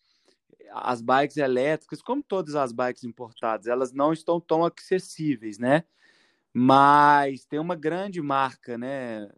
as 0.71 1.01
bikes 1.01 1.37
elétricas, 1.37 2.01
como 2.01 2.23
todas 2.23 2.55
as 2.55 2.71
bikes 2.71 3.03
importadas, 3.03 3.67
elas 3.67 3.91
não 3.93 4.13
estão 4.13 4.39
tão 4.39 4.65
acessíveis, 4.65 5.57
né? 5.57 5.83
Mas 6.53 7.45
tem 7.45 7.59
uma 7.59 7.75
grande 7.75 8.21
marca, 8.21 8.77
né, 8.77 9.29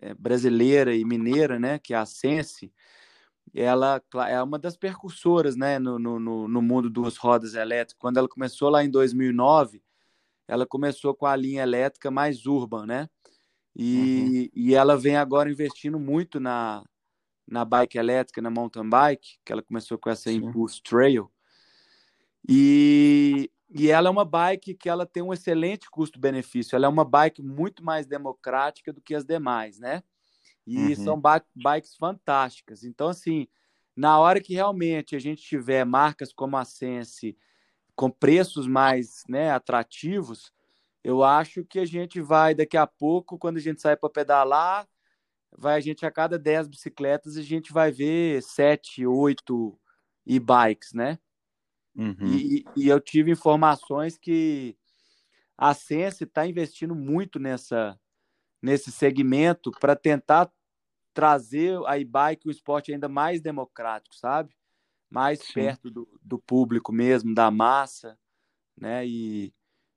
é, 0.00 0.14
brasileira 0.14 0.94
e 0.94 1.04
mineira, 1.04 1.58
né, 1.58 1.78
que 1.78 1.94
é 1.94 1.96
a 1.96 2.04
Sense, 2.04 2.72
ela 3.54 4.02
é 4.28 4.42
uma 4.42 4.58
das 4.58 4.76
percursoras, 4.76 5.56
né, 5.56 5.78
no, 5.78 5.98
no, 5.98 6.48
no 6.48 6.62
mundo 6.62 6.90
duas 6.90 7.16
rodas 7.16 7.54
elétricas. 7.54 7.98
Quando 7.98 8.18
ela 8.18 8.28
começou 8.28 8.68
lá 8.68 8.84
em 8.84 8.90
2009, 8.90 9.82
ela 10.46 10.66
começou 10.66 11.14
com 11.14 11.26
a 11.26 11.36
linha 11.36 11.62
elétrica 11.62 12.10
mais 12.10 12.46
urban, 12.46 12.86
né? 12.86 13.08
E, 13.76 14.50
uhum. 14.54 14.60
e 14.62 14.74
ela 14.74 14.96
vem 14.96 15.16
agora 15.16 15.50
investindo 15.50 15.98
muito 15.98 16.40
na, 16.40 16.82
na 17.50 17.64
bike 17.64 17.98
elétrica, 17.98 18.42
na 18.42 18.50
mountain 18.50 18.88
bike, 18.88 19.38
que 19.44 19.52
ela 19.52 19.62
começou 19.62 19.98
com 19.98 20.10
essa 20.10 20.30
Sim. 20.30 20.36
Impulse 20.36 20.82
Trail. 20.82 21.30
E, 22.48 23.50
e 23.70 23.90
ela 23.90 24.08
é 24.08 24.10
uma 24.10 24.24
bike 24.24 24.74
que 24.74 24.88
ela 24.88 25.06
tem 25.06 25.22
um 25.22 25.32
excelente 25.32 25.90
custo-benefício. 25.90 26.76
Ela 26.76 26.86
é 26.86 26.88
uma 26.88 27.04
bike 27.04 27.42
muito 27.42 27.84
mais 27.84 28.06
democrática 28.06 28.92
do 28.92 29.00
que 29.00 29.14
as 29.14 29.24
demais, 29.24 29.78
né? 29.78 30.02
E 30.66 30.88
uhum. 30.88 30.94
são 30.96 31.22
bikes 31.54 31.96
fantásticas. 31.96 32.84
Então, 32.84 33.08
assim, 33.08 33.48
na 33.96 34.18
hora 34.18 34.40
que 34.40 34.54
realmente 34.54 35.16
a 35.16 35.18
gente 35.18 35.42
tiver 35.42 35.84
marcas 35.84 36.32
como 36.32 36.56
a 36.56 36.64
Sense 36.64 37.36
com 37.96 38.10
preços 38.10 38.66
mais 38.68 39.24
né, 39.28 39.50
atrativos, 39.50 40.52
eu 41.02 41.24
acho 41.24 41.64
que 41.64 41.80
a 41.80 41.84
gente 41.84 42.20
vai, 42.20 42.54
daqui 42.54 42.76
a 42.76 42.86
pouco, 42.86 43.38
quando 43.38 43.56
a 43.56 43.60
gente 43.60 43.80
sair 43.80 43.96
para 43.96 44.10
pedalar, 44.10 44.86
vai 45.56 45.76
a 45.76 45.80
gente 45.80 46.04
a 46.04 46.10
cada 46.10 46.38
10 46.38 46.68
bicicletas, 46.68 47.36
a 47.36 47.42
gente 47.42 47.72
vai 47.72 47.90
ver 47.90 48.42
7, 48.42 49.06
8 49.06 49.78
e-bikes, 50.26 50.92
né? 50.92 51.18
Uhum. 51.96 52.26
E, 52.26 52.64
e, 52.76 52.88
eu 52.88 53.00
tive 53.00 53.30
informações 53.30 54.16
que 54.16 54.76
a 55.56 55.74
Sense 55.74 56.24
está 56.24 56.46
investindo 56.46 56.94
muito 56.94 57.40
nessa, 57.40 57.98
nesse 58.62 58.92
segmento 58.92 59.72
para 59.80 59.96
tentar 59.96 60.50
trazer 61.12 61.76
a 61.86 61.98
e-bike, 61.98 62.46
o 62.46 62.50
esporte 62.50 62.92
ainda 62.92 63.08
mais 63.08 63.40
democrático, 63.40 64.14
sabe? 64.14 64.54
Mais 65.10 65.40
Sim. 65.40 65.54
perto 65.54 65.90
do, 65.90 66.08
do 66.22 66.38
público 66.38 66.92
mesmo, 66.92 67.34
da 67.34 67.50
massa, 67.50 68.16
né? 68.76 69.04
E, 69.04 69.52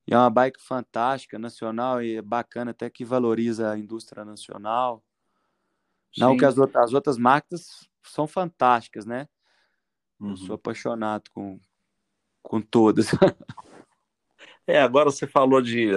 e 0.07 0.13
é 0.13 0.17
uma 0.17 0.29
bike 0.31 0.59
fantástica, 0.59 1.37
nacional 1.37 2.01
e 2.01 2.19
bacana, 2.21 2.71
até 2.71 2.89
que 2.89 3.05
valoriza 3.05 3.71
a 3.71 3.77
indústria 3.77 4.25
nacional. 4.25 5.03
Sim. 6.13 6.21
Não 6.21 6.37
que 6.37 6.45
as 6.45 6.57
outras, 6.57 6.85
as 6.85 6.93
outras 6.93 7.17
marcas 7.17 7.89
são 8.03 8.27
fantásticas, 8.27 9.05
né? 9.05 9.27
Uhum. 10.19 10.31
Eu 10.31 10.37
sou 10.37 10.55
apaixonado 10.55 11.29
com, 11.31 11.59
com 12.41 12.61
todas. 12.61 13.07
É, 14.67 14.79
agora 14.79 15.09
você 15.09 15.25
falou 15.25 15.61
de. 15.61 15.89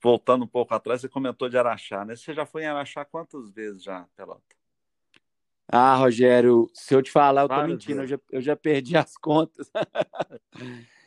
Voltando 0.00 0.44
um 0.44 0.48
pouco 0.48 0.72
atrás, 0.72 1.00
você 1.00 1.08
comentou 1.08 1.48
de 1.48 1.58
Araxá, 1.58 2.04
né? 2.04 2.14
Você 2.14 2.32
já 2.32 2.46
foi 2.46 2.62
em 2.62 2.66
Araxá 2.66 3.04
quantas 3.04 3.50
vezes 3.50 3.82
já, 3.82 4.06
Pelota? 4.16 4.42
Ah, 5.68 5.96
Rogério, 5.96 6.70
se 6.72 6.94
eu 6.94 7.02
te 7.02 7.10
falar, 7.10 7.42
eu 7.42 7.48
tô 7.48 7.56
Várias 7.56 7.70
mentindo, 7.72 8.02
eu 8.02 8.06
já, 8.06 8.18
eu 8.30 8.40
já 8.40 8.56
perdi 8.56 8.96
as 8.96 9.16
contas. 9.16 9.70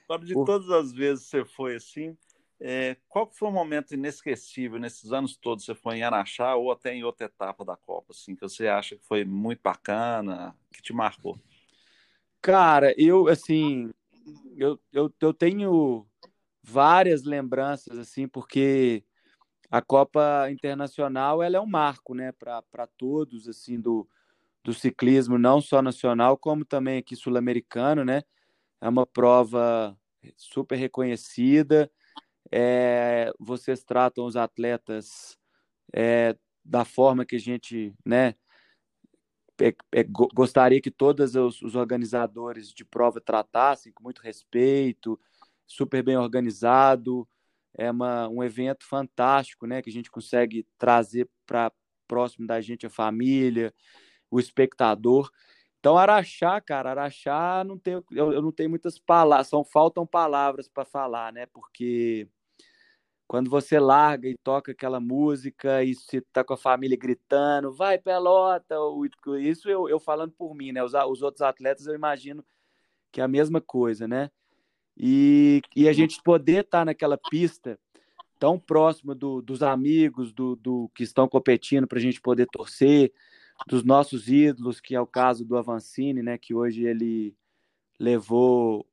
Agora, 0.08 0.26
de 0.26 0.34
todas 0.34 0.70
as 0.70 0.92
vezes 0.92 1.24
que 1.26 1.30
você 1.32 1.46
foi 1.46 1.76
assim, 1.76 2.18
é, 2.62 2.98
qual 3.08 3.32
foi 3.32 3.48
o 3.48 3.52
momento 3.52 3.94
inesquecível 3.94 4.80
nesses 4.80 5.14
anos 5.14 5.38
todos? 5.38 5.64
Você 5.64 5.74
foi 5.74 5.98
em 5.98 6.04
Araxá 6.04 6.56
ou 6.56 6.72
até 6.72 6.94
em 6.94 7.04
outra 7.04 7.26
etapa 7.26 7.64
da 7.64 7.78
Copa, 7.78 8.12
assim, 8.12 8.36
que 8.36 8.42
você 8.42 8.68
acha 8.68 8.98
que 8.98 9.06
foi 9.06 9.24
muito 9.24 9.62
bacana, 9.62 10.56
que 10.74 10.82
te 10.82 10.92
marcou? 10.92 11.40
Cara, 12.42 12.94
eu, 12.98 13.28
assim, 13.30 13.90
eu, 14.58 14.80
eu, 14.92 15.14
eu 15.22 15.34
tenho 15.34 16.06
várias 16.62 17.24
lembranças, 17.24 17.98
assim, 17.98 18.28
porque 18.28 19.04
a 19.72 19.82
Copa 19.82 20.50
Internacional, 20.52 21.42
ela 21.42 21.58
é 21.58 21.62
um 21.62 21.66
marco, 21.66 22.14
né, 22.14 22.32
para 22.34 22.88
todos, 22.98 23.48
assim, 23.48 23.80
do, 23.80 24.08
do 24.64 24.74
ciclismo, 24.74 25.38
não 25.38 25.62
só 25.62 25.82
nacional, 25.82 26.38
como 26.38 26.66
também 26.66 26.98
aqui 26.98 27.16
sul-americano, 27.16 28.04
né, 28.04 28.24
é 28.82 28.90
uma 28.90 29.06
prova 29.06 29.98
super 30.36 30.76
reconhecida, 30.76 31.90
é, 32.52 33.32
vocês 33.40 33.84
tratam 33.84 34.26
os 34.26 34.36
atletas 34.36 35.38
é, 35.94 36.36
da 36.64 36.86
forma 36.86 37.26
que 37.26 37.36
a 37.36 37.40
gente, 37.40 37.94
né, 38.06 38.36
é, 39.62 39.76
é, 39.92 40.04
gostaria 40.04 40.82
que 40.82 40.92
todos 40.92 41.36
os, 41.36 41.62
os, 41.62 41.76
organizadores 41.76 42.70
de 42.74 42.86
prova 42.86 43.20
tratassem 43.20 43.92
com 43.92 44.04
muito 44.04 44.22
respeito, 44.22 45.20
super 45.68 46.02
bem 46.02 46.18
organizado, 46.18 47.28
é 47.78 47.92
uma, 47.92 48.28
um 48.30 48.44
evento 48.44 48.86
fantástico, 48.86 49.68
né, 49.68 49.82
que 49.82 49.90
a 49.90 49.94
gente 49.94 50.10
consegue 50.10 50.66
trazer 50.78 51.30
para 51.46 51.72
próximo 52.08 52.48
da 52.48 52.60
gente 52.62 52.86
a 52.86 52.90
família, 52.90 53.74
o 54.32 54.40
espectador. 54.40 55.30
Então, 55.80 55.98
Araxá, 55.98 56.60
cara, 56.60 56.92
Araxá 56.92 57.64
não 57.66 57.78
tem, 57.78 57.94
eu, 58.12 58.34
eu 58.34 58.42
não 58.42 58.52
tenho 58.52 58.70
muitas 58.70 58.98
palavras, 58.98 59.48
são 59.48 59.64
faltam 59.64 60.06
palavras 60.06 60.68
para 60.68 60.84
falar, 60.84 61.32
né? 61.32 61.46
Porque 61.48 62.28
quando 63.30 63.48
você 63.48 63.80
larga 63.80 64.28
e 64.28 64.36
toca 64.36 64.72
aquela 64.72 65.00
música 65.00 65.84
e 65.84 65.94
você 65.94 66.20
tá 66.20 66.44
com 66.44 66.56
a 66.56 66.58
família 66.58 66.98
gritando, 66.98 67.72
vai 67.72 68.00
pelota, 68.00 68.74
isso 69.40 69.70
eu, 69.70 69.88
eu 69.88 70.00
falando 70.00 70.32
por 70.32 70.56
mim, 70.56 70.72
né? 70.72 70.84
Os, 70.84 70.96
os 70.96 71.22
outros 71.22 71.44
atletas 71.44 71.86
eu 71.86 71.94
imagino 71.94 72.44
que 73.12 73.22
é 73.22 73.24
a 73.24 73.28
mesma 73.28 73.62
coisa, 73.62 74.08
né? 74.08 74.32
E, 74.98 75.62
e 75.76 75.88
a 75.88 75.94
gente 75.94 76.20
poder 76.24 76.66
estar 76.66 76.80
tá 76.80 76.86
naquela 76.86 77.20
pista 77.30 77.80
tão 78.40 78.58
próximo 78.58 79.14
do, 79.14 79.44
dos 79.44 79.62
amigos, 79.62 80.34
do, 80.34 80.56
do 80.56 80.90
que 80.96 81.04
estão 81.04 81.28
competindo 81.28 81.86
para 81.86 82.00
a 82.00 82.02
gente 82.02 82.20
poder 82.20 82.48
torcer, 82.48 83.14
dos 83.68 83.84
nossos 83.84 84.28
ídolos, 84.28 84.82
que 84.82 84.96
é 84.96 85.02
o 85.02 85.06
caso 85.06 85.46
do 85.46 85.56
Avancini, 85.56 86.24
né? 86.24 86.36
Que 86.36 86.56
hoje 86.56 86.84
ele 86.84 87.36
levou 88.00 88.88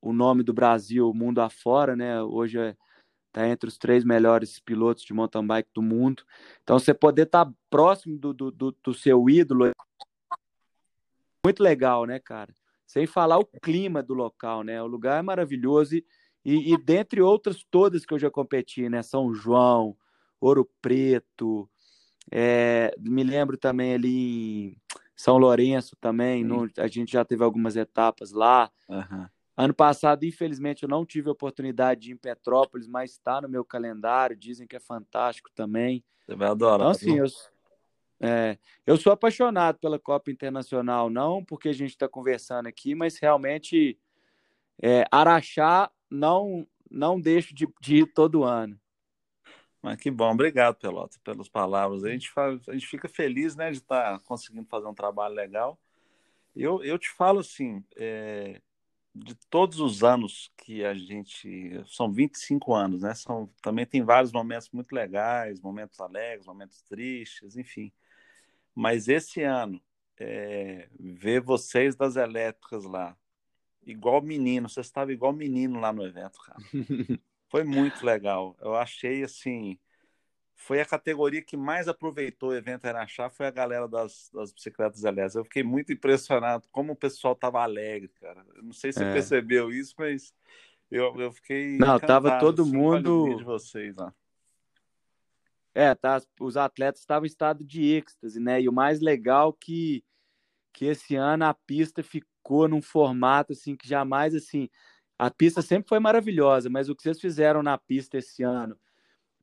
o 0.00 0.10
nome 0.10 0.42
do 0.42 0.54
Brasil 0.54 1.12
mundo 1.12 1.40
afora, 1.40 1.94
né? 1.94 2.22
Hoje 2.22 2.58
é 2.58 2.74
tá 3.34 3.48
entre 3.48 3.68
os 3.68 3.76
três 3.76 4.04
melhores 4.04 4.60
pilotos 4.60 5.02
de 5.02 5.12
mountain 5.12 5.46
bike 5.46 5.70
do 5.74 5.82
mundo. 5.82 6.22
Então, 6.62 6.78
você 6.78 6.94
poder 6.94 7.22
estar 7.22 7.44
tá 7.44 7.52
próximo 7.68 8.16
do, 8.16 8.32
do, 8.32 8.50
do, 8.50 8.76
do 8.82 8.94
seu 8.94 9.28
ídolo 9.28 9.66
é 9.66 9.72
muito 11.44 11.62
legal, 11.62 12.06
né, 12.06 12.18
cara? 12.18 12.54
Sem 12.86 13.06
falar 13.06 13.38
o 13.38 13.44
clima 13.44 14.02
do 14.02 14.14
local, 14.14 14.62
né? 14.62 14.80
O 14.80 14.86
lugar 14.86 15.18
é 15.18 15.22
maravilhoso 15.22 15.96
e, 15.96 16.04
e, 16.44 16.72
e 16.72 16.78
dentre 16.78 17.20
outras 17.20 17.64
todas 17.68 18.06
que 18.06 18.14
eu 18.14 18.18
já 18.18 18.30
competi, 18.30 18.88
né? 18.88 19.02
São 19.02 19.34
João, 19.34 19.96
Ouro 20.40 20.70
Preto, 20.80 21.68
é, 22.30 22.94
me 22.98 23.24
lembro 23.24 23.56
também 23.56 23.94
ali 23.94 24.68
em 24.68 24.76
São 25.16 25.38
Lourenço 25.38 25.96
também, 26.00 26.44
no, 26.44 26.70
a 26.78 26.86
gente 26.86 27.12
já 27.12 27.24
teve 27.24 27.42
algumas 27.42 27.76
etapas 27.76 28.30
lá. 28.30 28.70
Uhum. 28.88 29.26
Ano 29.56 29.72
passado, 29.72 30.24
infelizmente, 30.24 30.82
eu 30.82 30.88
não 30.88 31.06
tive 31.06 31.28
a 31.28 31.32
oportunidade 31.32 32.00
de 32.00 32.10
ir 32.10 32.14
em 32.14 32.16
Petrópolis, 32.16 32.88
mas 32.88 33.12
está 33.12 33.40
no 33.40 33.48
meu 33.48 33.64
calendário. 33.64 34.36
Dizem 34.36 34.66
que 34.66 34.74
é 34.74 34.80
fantástico 34.80 35.50
também. 35.54 36.04
Você 36.26 36.34
vai 36.34 36.48
adorar. 36.48 36.78
Então, 36.80 36.90
assim, 36.90 37.18
eu, 37.18 37.26
é, 38.20 38.58
eu 38.86 38.96
sou 38.96 39.12
apaixonado 39.12 39.78
pela 39.78 39.98
Copa 39.98 40.30
Internacional, 40.30 41.08
não 41.08 41.44
porque 41.44 41.68
a 41.68 41.72
gente 41.72 41.90
está 41.90 42.08
conversando 42.08 42.66
aqui, 42.66 42.94
mas 42.94 43.18
realmente 43.18 43.98
é, 44.82 45.04
Araxá 45.10 45.90
não, 46.10 46.66
não 46.90 47.20
deixo 47.20 47.54
de, 47.54 47.68
de 47.80 47.96
ir 47.98 48.12
todo 48.12 48.42
ano. 48.42 48.78
Mas 49.80 50.00
que 50.00 50.10
bom, 50.10 50.32
obrigado, 50.32 50.76
Pelota, 50.76 51.18
pelas 51.22 51.48
palavras. 51.48 52.02
A 52.04 52.08
gente, 52.08 52.30
faz, 52.30 52.66
a 52.68 52.72
gente 52.72 52.86
fica 52.86 53.06
feliz 53.06 53.54
né, 53.54 53.70
de 53.70 53.76
estar 53.76 54.18
tá 54.18 54.24
conseguindo 54.24 54.66
fazer 54.66 54.86
um 54.86 54.94
trabalho 54.94 55.34
legal. 55.34 55.78
Eu, 56.56 56.82
eu 56.82 56.98
te 56.98 57.10
falo 57.10 57.40
assim, 57.40 57.84
é, 57.94 58.62
de 59.14 59.34
todos 59.48 59.78
os 59.78 60.02
anos 60.02 60.52
que 60.56 60.84
a 60.84 60.92
gente. 60.94 61.80
São 61.86 62.12
25 62.12 62.74
anos, 62.74 63.02
né? 63.02 63.14
São, 63.14 63.48
também 63.62 63.86
tem 63.86 64.02
vários 64.02 64.32
momentos 64.32 64.68
muito 64.72 64.92
legais, 64.92 65.60
momentos 65.60 66.00
alegres, 66.00 66.46
momentos 66.46 66.82
tristes, 66.82 67.56
enfim. 67.56 67.92
Mas 68.74 69.06
esse 69.08 69.42
ano, 69.42 69.80
é, 70.18 70.88
ver 70.98 71.40
vocês 71.40 71.94
das 71.94 72.16
elétricas 72.16 72.84
lá, 72.84 73.16
igual 73.86 74.20
menino, 74.20 74.68
você 74.68 74.80
estava 74.80 75.12
igual 75.12 75.32
menino 75.32 75.78
lá 75.78 75.92
no 75.92 76.04
evento, 76.04 76.38
cara. 76.40 76.58
Foi 77.48 77.62
muito 77.62 78.04
legal. 78.04 78.56
Eu 78.60 78.74
achei 78.74 79.22
assim 79.22 79.78
foi 80.64 80.80
a 80.80 80.86
categoria 80.86 81.42
que 81.42 81.58
mais 81.58 81.88
aproveitou 81.88 82.48
o 82.48 82.54
evento 82.54 82.86
Araxá, 82.86 83.28
foi 83.28 83.46
a 83.46 83.50
galera 83.50 83.86
das, 83.86 84.30
das 84.32 84.50
bicicletas 84.50 85.04
elétricas. 85.04 85.34
Eu 85.34 85.44
fiquei 85.44 85.62
muito 85.62 85.92
impressionado 85.92 86.66
como 86.72 86.94
o 86.94 86.96
pessoal 86.96 87.34
tava 87.34 87.62
alegre, 87.62 88.08
cara. 88.18 88.46
Eu 88.56 88.62
não 88.62 88.72
sei 88.72 88.90
se 88.90 89.00
você 89.00 89.04
é. 89.04 89.12
percebeu 89.12 89.70
isso, 89.70 89.94
mas 89.98 90.32
eu, 90.90 91.14
eu 91.20 91.30
fiquei. 91.32 91.76
Não, 91.76 92.00
tava 92.00 92.38
todo 92.38 92.62
assim, 92.62 92.72
mundo. 92.72 93.36
de 93.36 93.44
vocês 93.44 93.94
lá. 93.96 94.14
É, 95.74 95.94
tá, 95.94 96.22
os 96.40 96.56
atletas 96.56 97.00
estavam 97.00 97.26
em 97.26 97.28
estado 97.28 97.62
de 97.62 97.84
êxtase, 97.84 98.40
né? 98.40 98.62
E 98.62 98.68
o 98.68 98.72
mais 98.72 99.00
legal 99.00 99.52
que, 99.52 100.02
que 100.72 100.86
esse 100.86 101.14
ano 101.14 101.44
a 101.44 101.52
pista 101.52 102.02
ficou 102.02 102.68
num 102.68 102.80
formato 102.80 103.52
assim 103.52 103.76
que 103.76 103.86
jamais 103.86 104.34
assim. 104.34 104.70
A 105.18 105.30
pista 105.30 105.60
sempre 105.60 105.90
foi 105.90 106.00
maravilhosa, 106.00 106.70
mas 106.70 106.88
o 106.88 106.96
que 106.96 107.02
vocês 107.02 107.20
fizeram 107.20 107.62
na 107.62 107.76
pista 107.76 108.16
esse 108.16 108.42
ano, 108.42 108.78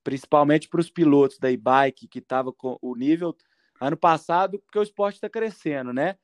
principalmente 0.03 0.67
para 0.67 0.81
os 0.81 0.89
pilotos 0.89 1.37
da 1.37 1.51
e-bike, 1.51 2.07
que 2.07 2.19
estava 2.19 2.51
com 2.51 2.77
o 2.81 2.95
nível. 2.95 3.35
Ano 3.79 3.97
passado, 3.97 4.59
porque 4.59 4.77
o 4.77 4.83
esporte 4.83 5.15
está 5.15 5.29
crescendo, 5.29 5.91
né? 5.91 6.15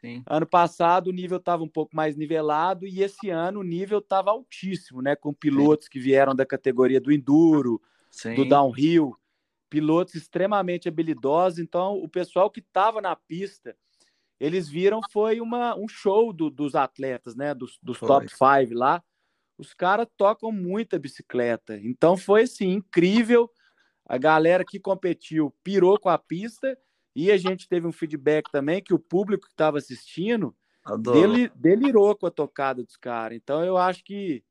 Sim. 0.00 0.22
Ano 0.26 0.46
passado 0.46 1.08
o 1.08 1.12
nível 1.12 1.38
estava 1.38 1.62
um 1.62 1.68
pouco 1.68 1.94
mais 1.96 2.16
nivelado 2.16 2.86
e 2.86 3.02
esse 3.02 3.30
ano 3.30 3.60
o 3.60 3.64
nível 3.64 3.98
estava 3.98 4.30
altíssimo, 4.30 5.02
né? 5.02 5.16
Com 5.16 5.32
pilotos 5.32 5.86
Sim. 5.86 5.90
que 5.90 5.98
vieram 5.98 6.34
da 6.34 6.46
categoria 6.46 7.00
do 7.00 7.10
enduro, 7.10 7.80
Sim. 8.10 8.34
do 8.34 8.44
downhill, 8.44 9.16
pilotos 9.68 10.14
extremamente 10.14 10.88
habilidosos. 10.88 11.58
Então, 11.58 11.94
o 11.94 12.08
pessoal 12.08 12.50
que 12.50 12.60
estava 12.60 13.00
na 13.00 13.16
pista, 13.16 13.76
eles 14.38 14.68
viram 14.68 15.00
foi 15.10 15.40
uma, 15.40 15.74
um 15.76 15.88
show 15.88 16.32
do, 16.32 16.48
dos 16.48 16.74
atletas, 16.74 17.34
né? 17.34 17.54
Dos, 17.54 17.78
dos 17.82 17.98
top 17.98 18.28
five 18.28 18.74
lá. 18.74 19.02
Os 19.58 19.74
caras 19.74 20.06
tocam 20.16 20.52
muita 20.52 20.98
bicicleta. 20.98 21.78
Então 21.78 22.16
foi 22.16 22.42
assim, 22.42 22.70
incrível. 22.70 23.50
A 24.06 24.16
galera 24.16 24.64
que 24.64 24.78
competiu 24.78 25.54
pirou 25.62 25.98
com 25.98 26.08
a 26.08 26.16
pista 26.16 26.78
e 27.14 27.30
a 27.30 27.36
gente 27.36 27.68
teve 27.68 27.86
um 27.86 27.92
feedback 27.92 28.50
também 28.50 28.82
que 28.82 28.94
o 28.94 28.98
público 28.98 29.46
que 29.46 29.52
estava 29.52 29.76
assistindo 29.76 30.54
dele, 30.96 31.50
delirou 31.54 32.16
com 32.16 32.26
a 32.26 32.30
tocada 32.30 32.82
dos 32.82 32.96
caras. 32.96 33.36
Então 33.36 33.64
eu 33.64 33.76
acho 33.76 34.02
que 34.04 34.42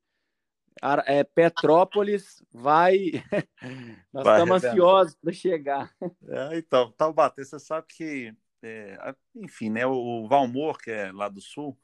é, 1.06 1.24
Petrópolis 1.24 2.44
vai. 2.52 2.96
Nós 4.12 4.24
vai 4.24 4.40
estamos 4.40 4.64
ansiosos 4.64 5.16
para 5.16 5.32
chegar. 5.32 5.92
É, 6.28 6.58
então, 6.58 6.92
Taubaté, 6.92 7.42
você 7.42 7.58
sabe 7.58 7.86
que, 7.88 8.32
é, 8.62 9.14
enfim, 9.34 9.70
né, 9.70 9.86
o 9.86 10.26
Valmor, 10.28 10.78
que 10.78 10.90
é 10.90 11.10
lá 11.10 11.28
do 11.28 11.40
sul, 11.40 11.76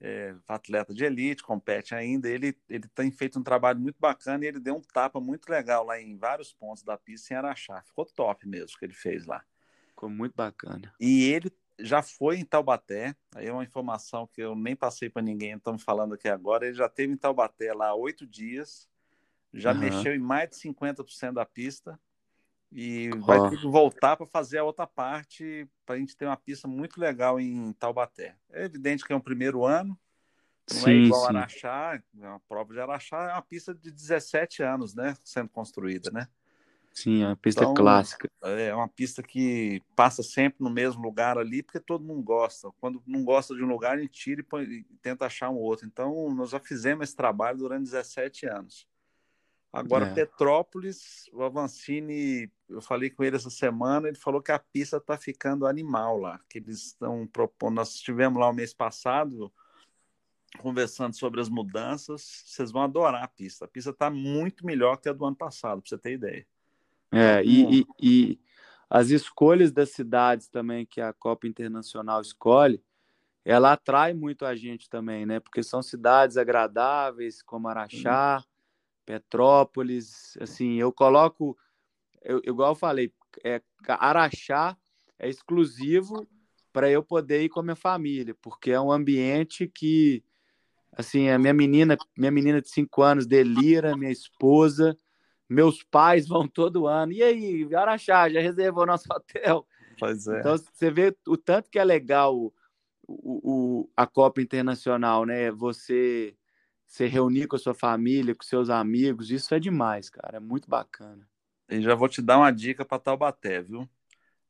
é, 0.00 0.34
atleta 0.48 0.94
de 0.94 1.04
elite, 1.04 1.42
compete 1.42 1.94
ainda. 1.94 2.28
Ele, 2.28 2.56
ele 2.68 2.88
tem 2.94 3.10
feito 3.10 3.38
um 3.38 3.42
trabalho 3.42 3.78
muito 3.78 3.96
bacana 3.98 4.44
e 4.44 4.48
ele 4.48 4.58
deu 4.58 4.76
um 4.76 4.80
tapa 4.80 5.20
muito 5.20 5.48
legal 5.48 5.84
lá 5.84 6.00
em 6.00 6.16
vários 6.16 6.52
pontos 6.52 6.82
da 6.82 6.96
pista 6.96 7.34
em 7.34 7.36
Araxá. 7.36 7.82
Ficou 7.82 8.06
top 8.06 8.48
mesmo 8.48 8.74
o 8.74 8.78
que 8.78 8.84
ele 8.84 8.94
fez 8.94 9.26
lá. 9.26 9.44
Ficou 9.88 10.08
muito 10.08 10.34
bacana. 10.34 10.92
E 10.98 11.24
ele 11.24 11.52
já 11.78 12.02
foi 12.02 12.38
em 12.38 12.44
Taubaté, 12.44 13.14
aí 13.34 13.46
é 13.46 13.52
uma 13.52 13.64
informação 13.64 14.26
que 14.26 14.40
eu 14.40 14.54
nem 14.54 14.76
passei 14.76 15.08
para 15.08 15.22
ninguém, 15.22 15.54
estamos 15.54 15.82
falando 15.82 16.14
aqui 16.14 16.28
agora. 16.28 16.66
Ele 16.66 16.74
já 16.74 16.88
teve 16.88 17.12
em 17.12 17.16
Taubaté 17.16 17.72
lá 17.72 17.94
oito 17.94 18.26
dias, 18.26 18.88
já 19.52 19.72
uhum. 19.72 19.78
mexeu 19.78 20.14
em 20.14 20.18
mais 20.18 20.50
de 20.50 20.56
50% 20.56 21.32
da 21.32 21.44
pista 21.44 21.98
e 22.72 23.10
oh. 23.12 23.20
vai 23.20 23.50
ter 23.50 23.58
que 23.58 23.66
voltar 23.66 24.16
para 24.16 24.26
fazer 24.26 24.58
a 24.58 24.64
outra 24.64 24.86
parte 24.86 25.68
para 25.84 25.96
a 25.96 25.98
gente 25.98 26.16
ter 26.16 26.26
uma 26.26 26.36
pista 26.36 26.68
muito 26.68 27.00
legal 27.00 27.40
em 27.40 27.72
Taubaté. 27.74 28.36
É 28.50 28.64
evidente 28.64 29.04
que 29.04 29.12
é 29.12 29.16
um 29.16 29.20
primeiro 29.20 29.64
ano, 29.64 29.98
não 30.70 30.78
é 30.78 30.82
sim, 30.82 30.90
é 30.90 30.94
igual 30.94 31.22
sim. 31.22 31.36
Araxá, 31.36 32.02
a 32.22 32.40
prova 32.48 32.72
de 32.72 32.80
Araxá 32.80 33.30
é 33.30 33.32
uma 33.32 33.42
pista 33.42 33.74
de 33.74 33.90
17 33.90 34.62
anos, 34.62 34.94
né, 34.94 35.16
sendo 35.24 35.48
construída, 35.48 36.10
né? 36.10 36.28
Sim, 36.92 37.22
é 37.22 37.28
uma 37.28 37.36
pista 37.36 37.62
então, 37.62 37.74
clássica. 37.74 38.28
É 38.42 38.74
uma 38.74 38.88
pista 38.88 39.22
que 39.22 39.80
passa 39.94 40.22
sempre 40.22 40.62
no 40.62 40.70
mesmo 40.70 41.00
lugar 41.00 41.38
ali, 41.38 41.62
porque 41.62 41.78
todo 41.78 42.04
mundo 42.04 42.22
gosta. 42.22 42.68
Quando 42.80 43.02
não 43.06 43.24
gosta 43.24 43.54
de 43.54 43.62
um 43.62 43.68
lugar, 43.68 43.96
a 43.96 44.00
gente 44.00 44.10
tira 44.10 44.40
e, 44.40 44.44
põe, 44.44 44.64
e 44.64 44.84
tenta 45.00 45.24
achar 45.24 45.50
um 45.50 45.56
outro. 45.56 45.86
Então, 45.86 46.34
nós 46.34 46.50
já 46.50 46.58
fizemos 46.58 47.04
esse 47.04 47.16
trabalho 47.16 47.58
durante 47.58 47.84
17 47.84 48.46
anos. 48.46 48.88
Agora, 49.72 50.06
é. 50.06 50.14
Petrópolis, 50.14 51.30
o 51.32 51.42
Avancini, 51.44 52.50
eu 52.68 52.80
falei 52.80 53.08
com 53.08 53.22
ele 53.22 53.36
essa 53.36 53.50
semana, 53.50 54.08
ele 54.08 54.16
falou 54.16 54.42
que 54.42 54.50
a 54.50 54.58
pista 54.58 54.96
está 54.96 55.16
ficando 55.16 55.66
animal 55.66 56.18
lá, 56.18 56.40
que 56.48 56.58
eles 56.58 56.86
estão 56.86 57.26
propondo. 57.26 57.76
Nós 57.76 57.94
estivemos 57.94 58.40
lá 58.40 58.48
o 58.48 58.52
mês 58.52 58.74
passado 58.74 59.52
conversando 60.58 61.14
sobre 61.14 61.40
as 61.40 61.48
mudanças. 61.48 62.42
Vocês 62.46 62.72
vão 62.72 62.82
adorar 62.82 63.22
a 63.22 63.28
pista. 63.28 63.64
A 63.64 63.68
pista 63.68 63.90
está 63.90 64.10
muito 64.10 64.66
melhor 64.66 64.96
que 64.96 65.08
a 65.08 65.12
do 65.12 65.24
ano 65.24 65.36
passado, 65.36 65.80
para 65.80 65.88
você 65.88 65.98
ter 65.98 66.14
ideia. 66.14 66.46
É, 67.12 67.42
e, 67.44 67.80
e, 67.80 67.86
e, 68.00 68.40
as 68.88 69.10
escolhas 69.10 69.70
das 69.70 69.90
cidades 69.90 70.48
também 70.48 70.84
que 70.84 71.00
a 71.00 71.12
Copa 71.12 71.46
Internacional 71.46 72.20
escolhe, 72.20 72.82
ela 73.44 73.72
atrai 73.72 74.14
muito 74.14 74.44
a 74.44 74.56
gente 74.56 74.90
também, 74.90 75.24
né? 75.24 75.38
Porque 75.38 75.62
são 75.62 75.80
cidades 75.80 76.36
agradáveis, 76.36 77.40
como 77.40 77.68
Araxá, 77.68 78.44
Petrópolis, 79.10 80.36
assim, 80.40 80.76
eu 80.76 80.92
coloco, 80.92 81.58
eu, 82.22 82.40
igual 82.44 82.70
eu 82.70 82.76
falei, 82.76 83.12
é, 83.42 83.60
Araxá 83.88 84.76
é 85.18 85.28
exclusivo 85.28 86.28
para 86.72 86.88
eu 86.88 87.02
poder 87.02 87.42
ir 87.42 87.48
com 87.48 87.58
a 87.58 87.62
minha 87.62 87.74
família, 87.74 88.36
porque 88.40 88.70
é 88.70 88.80
um 88.80 88.92
ambiente 88.92 89.66
que, 89.66 90.22
assim, 90.92 91.28
a 91.28 91.40
minha 91.40 91.52
menina, 91.52 91.98
minha 92.16 92.30
menina 92.30 92.62
de 92.62 92.68
cinco 92.68 93.02
anos 93.02 93.26
delira, 93.26 93.96
minha 93.96 94.12
esposa, 94.12 94.96
meus 95.48 95.82
pais 95.82 96.28
vão 96.28 96.46
todo 96.46 96.86
ano. 96.86 97.12
E 97.12 97.20
aí, 97.20 97.74
Araxá, 97.74 98.28
já 98.28 98.40
reservou 98.40 98.86
nosso 98.86 99.06
hotel? 99.12 99.66
Pois 99.98 100.28
é. 100.28 100.38
Então, 100.38 100.56
você 100.56 100.88
vê 100.88 101.16
o 101.26 101.36
tanto 101.36 101.68
que 101.68 101.80
é 101.80 101.84
legal 101.84 102.36
o, 102.36 102.52
o, 103.08 103.90
a 103.96 104.06
Copa 104.06 104.40
Internacional, 104.40 105.26
né? 105.26 105.50
Você 105.50 106.36
se 106.90 107.06
reunir 107.06 107.46
com 107.46 107.54
a 107.54 107.58
sua 107.58 107.72
família, 107.72 108.34
com 108.34 108.42
seus 108.42 108.68
amigos, 108.68 109.30
isso 109.30 109.54
é 109.54 109.60
demais, 109.60 110.10
cara, 110.10 110.38
é 110.38 110.40
muito 110.40 110.68
bacana. 110.68 111.24
E 111.68 111.80
já 111.80 111.94
vou 111.94 112.08
te 112.08 112.20
dar 112.20 112.38
uma 112.38 112.50
dica 112.50 112.84
para 112.84 112.98
Taubaté, 112.98 113.62
viu? 113.62 113.88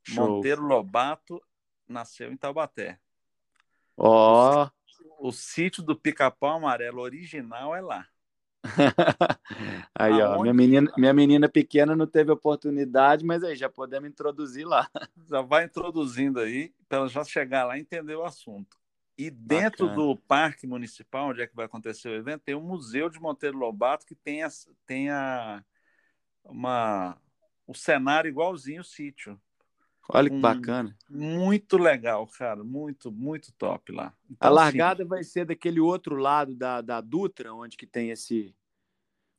Show. 0.02 0.26
Monteiro 0.26 0.62
Lobato 0.62 1.38
nasceu 1.86 2.32
em 2.32 2.38
Taubaté. 2.38 2.98
Ó. 3.94 4.64
Oh. 4.64 5.28
O, 5.28 5.32
sítio 5.32 5.82
do 5.82 5.94
Pica-Pau 5.94 6.56
Amarelo 6.56 7.02
original 7.02 7.76
é 7.76 7.82
lá. 7.82 8.06
aí, 9.94 10.12
Aonde? 10.22 10.22
ó, 10.22 10.40
minha 10.40 10.54
menina, 10.54 10.92
minha 10.96 11.12
menina 11.12 11.46
pequena 11.46 11.94
não 11.94 12.06
teve 12.06 12.32
oportunidade, 12.32 13.22
mas 13.22 13.44
aí 13.44 13.54
já 13.54 13.68
podemos 13.68 14.08
introduzir 14.08 14.66
lá. 14.66 14.88
Já 15.28 15.42
vai 15.42 15.66
introduzindo 15.66 16.40
aí, 16.40 16.72
para 16.88 17.00
ela 17.00 17.08
já 17.08 17.22
chegar 17.22 17.66
lá 17.66 17.76
e 17.76 17.82
entender 17.82 18.14
o 18.14 18.24
assunto. 18.24 18.79
E 19.20 19.30
dentro 19.30 19.86
Bacana. 19.86 20.06
do 20.06 20.16
Parque 20.16 20.66
Municipal, 20.66 21.28
onde 21.28 21.42
é 21.42 21.46
que 21.46 21.54
vai 21.54 21.66
acontecer 21.66 22.08
o 22.08 22.14
evento, 22.14 22.40
tem 22.40 22.54
o 22.54 22.60
Museu 22.62 23.10
de 23.10 23.20
Monteiro 23.20 23.58
Lobato, 23.58 24.06
que 24.06 24.14
tem, 24.14 24.42
a, 24.42 24.48
tem 24.86 25.10
a, 25.10 25.62
uma, 26.42 27.20
o 27.66 27.74
cenário 27.74 28.30
igualzinho 28.30 28.80
o 28.80 28.84
sítio. 28.84 29.38
Olha 30.08 30.30
que 30.30 30.36
um, 30.36 30.40
bacana. 30.40 30.96
Muito 31.10 31.76
legal, 31.76 32.26
cara. 32.28 32.64
Muito, 32.64 33.12
muito 33.12 33.52
top 33.58 33.92
lá. 33.92 34.14
Então, 34.24 34.48
a 34.48 34.50
largada 34.50 35.02
sim. 35.02 35.08
vai 35.10 35.22
ser 35.22 35.44
daquele 35.44 35.80
outro 35.80 36.16
lado 36.16 36.54
da, 36.56 36.80
da 36.80 37.02
Dutra, 37.02 37.52
onde 37.52 37.76
que 37.76 37.86
tem 37.86 38.08
esse. 38.08 38.56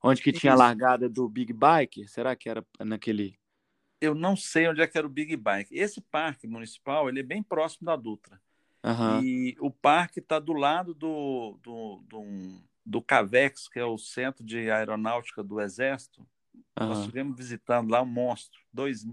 Onde 0.04 0.22
que 0.22 0.32
tinha 0.32 0.54
a 0.54 0.56
largada 0.56 1.10
do 1.10 1.28
Big 1.28 1.54
Bike? 1.54 2.08
Será 2.08 2.36
que 2.36 2.48
era 2.48 2.64
naquele. 2.80 3.36
Eu 4.00 4.14
não 4.14 4.36
sei 4.36 4.68
onde 4.68 4.80
é 4.80 4.86
que 4.86 4.96
era 4.96 5.08
o 5.08 5.10
Big 5.10 5.36
Bike. 5.36 5.76
Esse 5.76 6.00
parque 6.00 6.46
municipal 6.46 7.10
ele 7.10 7.22
é 7.22 7.24
bem 7.24 7.42
próximo 7.42 7.88
da 7.88 7.96
Dutra. 7.96 8.40
Uhum. 8.84 9.24
E 9.24 9.56
o 9.60 9.70
parque 9.70 10.20
está 10.20 10.40
do 10.40 10.54
lado 10.54 10.94
do, 10.94 11.58
do, 11.62 12.04
do, 12.08 12.26
do, 12.86 13.02
CAVEX, 13.02 13.68
que 13.68 13.80
é 13.80 13.86
o 13.86 13.98
Centro 13.98 14.44
de 14.44 14.72
Aeronáutica 14.72 15.44
do 15.44 15.62
Exército. 15.62 16.22
Uhum. 16.80 16.88
Nós 16.88 17.00
estivemos 17.00 17.38
visitando 17.38 17.92
lá 17.92 18.02
um 18.02 18.08
monstro. 18.08 18.60
Dois, 18.74 19.06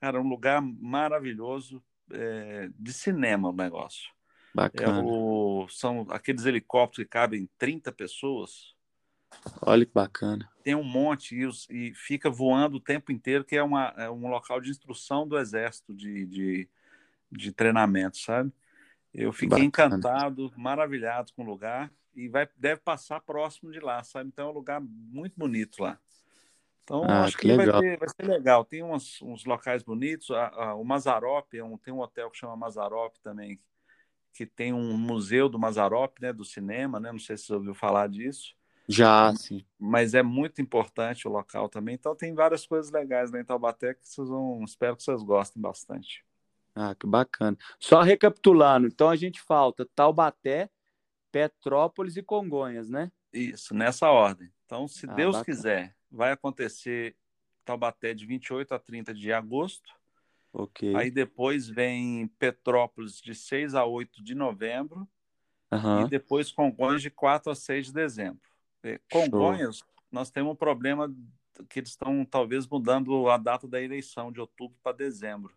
cara, 0.00 0.20
um 0.20 0.28
lugar 0.28 0.60
maravilhoso 0.60 1.82
é, 2.10 2.68
de 2.76 2.92
cinema 2.92 3.50
o 3.50 3.52
negócio. 3.52 4.12
Bacana. 4.54 4.98
É 4.98 5.02
o, 5.02 5.66
são 5.68 6.06
aqueles 6.10 6.44
helicópteros 6.44 7.04
que 7.04 7.10
cabem 7.10 7.48
30 7.56 7.92
pessoas. 7.92 8.74
Olha 9.62 9.84
que 9.84 9.92
bacana. 9.92 10.48
Tem 10.62 10.74
um 10.74 10.84
monte 10.84 11.36
e, 11.36 11.48
e 11.70 11.94
fica 11.94 12.30
voando 12.30 12.76
o 12.76 12.80
tempo 12.80 13.12
inteiro, 13.12 13.44
que 13.44 13.56
é, 13.56 13.62
uma, 13.62 13.92
é 13.96 14.10
um 14.10 14.28
local 14.28 14.60
de 14.60 14.70
instrução 14.70 15.26
do 15.26 15.38
Exército, 15.38 15.94
de, 15.94 16.26
de, 16.26 16.68
de 17.30 17.52
treinamento, 17.52 18.16
sabe? 18.16 18.52
Eu 19.14 19.32
fiquei 19.32 19.68
Bacana. 19.68 19.96
encantado, 19.96 20.52
maravilhado 20.56 21.32
com 21.34 21.42
o 21.42 21.46
lugar 21.46 21.90
e 22.14 22.28
vai, 22.28 22.48
deve 22.56 22.80
passar 22.80 23.20
próximo 23.20 23.70
de 23.70 23.78
lá, 23.78 24.02
sabe? 24.02 24.28
Então 24.28 24.48
é 24.48 24.50
um 24.50 24.54
lugar 24.54 24.80
muito 24.80 25.38
bonito 25.38 25.82
lá. 25.82 25.98
Então 26.82 27.04
ah, 27.04 27.24
acho 27.24 27.38
que, 27.38 27.48
que 27.48 27.56
vai, 27.56 27.66
ter, 27.80 27.98
vai, 27.98 28.08
ser 28.08 28.26
legal. 28.26 28.64
Tem 28.64 28.82
uns, 28.82 29.22
uns 29.22 29.44
locais 29.44 29.82
bonitos. 29.82 30.30
A, 30.32 30.48
a, 30.48 30.74
o 30.74 30.84
Mazarop, 30.84 31.54
é 31.54 31.62
um, 31.62 31.78
tem 31.78 31.94
um 31.94 32.00
hotel 32.00 32.30
que 32.30 32.38
chama 32.38 32.56
Mazarop 32.56 33.14
também, 33.22 33.60
que 34.32 34.44
tem 34.44 34.72
um 34.72 34.98
museu 34.98 35.48
do 35.48 35.58
Mazarop, 35.58 36.18
né, 36.20 36.32
do 36.32 36.44
cinema, 36.44 36.98
né? 36.98 37.12
Não 37.12 37.18
sei 37.18 37.36
se 37.36 37.44
você 37.44 37.54
ouviu 37.54 37.74
falar 37.74 38.08
disso. 38.08 38.54
Já, 38.86 39.34
sim. 39.34 39.64
Mas 39.78 40.12
é 40.12 40.22
muito 40.22 40.60
importante 40.60 41.26
o 41.26 41.30
local 41.30 41.68
também. 41.68 41.94
Então 41.94 42.14
tem 42.14 42.34
várias 42.34 42.66
coisas 42.66 42.90
legais 42.90 43.30
lá 43.30 43.40
em 43.40 43.44
Taubaté 43.44 43.94
que 43.94 44.06
vocês 44.06 44.28
vão, 44.28 44.62
espero 44.64 44.96
que 44.96 45.02
vocês 45.02 45.22
gostem 45.22 45.62
bastante. 45.62 46.24
Ah, 46.74 46.94
que 46.94 47.06
bacana. 47.06 47.56
Só 47.78 48.02
recapitulando, 48.02 48.86
então 48.86 49.08
a 49.08 49.16
gente 49.16 49.40
falta 49.40 49.88
Taubaté, 49.94 50.68
Petrópolis 51.30 52.16
e 52.16 52.22
Congonhas, 52.22 52.90
né? 52.90 53.12
Isso, 53.32 53.74
nessa 53.74 54.10
ordem. 54.10 54.50
Então, 54.64 54.88
se 54.88 55.08
ah, 55.08 55.14
Deus 55.14 55.36
bacana. 55.36 55.44
quiser, 55.44 55.96
vai 56.10 56.32
acontecer 56.32 57.16
Taubaté 57.64 58.14
de 58.14 58.26
28 58.26 58.74
a 58.74 58.78
30 58.78 59.14
de 59.14 59.32
agosto. 59.32 59.92
Ok. 60.52 60.94
Aí 60.94 61.10
depois 61.10 61.68
vem 61.68 62.28
Petrópolis 62.38 63.20
de 63.20 63.34
6 63.34 63.74
a 63.74 63.84
8 63.84 64.22
de 64.22 64.34
novembro. 64.34 65.08
uhum. 65.72 66.06
e 66.06 66.08
depois 66.08 66.52
Congonhas 66.52 67.02
de 67.02 67.10
4 67.10 67.50
a 67.50 67.54
6 67.54 67.86
de 67.86 67.92
dezembro. 67.92 68.40
É, 68.82 69.00
Congonhas, 69.10 69.78
Show. 69.78 69.88
nós 70.12 70.30
temos 70.30 70.52
um 70.52 70.56
problema 70.56 71.12
que 71.68 71.80
eles 71.80 71.90
estão 71.90 72.24
talvez 72.24 72.66
mudando 72.66 73.28
a 73.28 73.36
data 73.36 73.66
da 73.66 73.80
eleição 73.80 74.30
de 74.30 74.40
outubro 74.40 74.76
para 74.82 74.96
dezembro. 74.96 75.56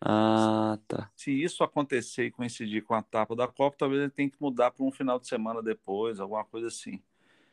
Ah, 0.00 0.78
tá. 0.86 1.10
Se 1.16 1.30
isso 1.30 1.64
acontecer 1.64 2.26
e 2.26 2.30
coincidir 2.30 2.84
com 2.84 2.94
a 2.94 2.98
etapa 2.98 3.34
da 3.34 3.48
Copa, 3.48 3.76
talvez 3.78 4.02
ele 4.02 4.10
tenha 4.10 4.30
que 4.30 4.40
mudar 4.40 4.70
para 4.70 4.84
um 4.84 4.92
final 4.92 5.18
de 5.18 5.26
semana 5.26 5.62
depois, 5.62 6.20
alguma 6.20 6.44
coisa 6.44 6.68
assim. 6.68 7.02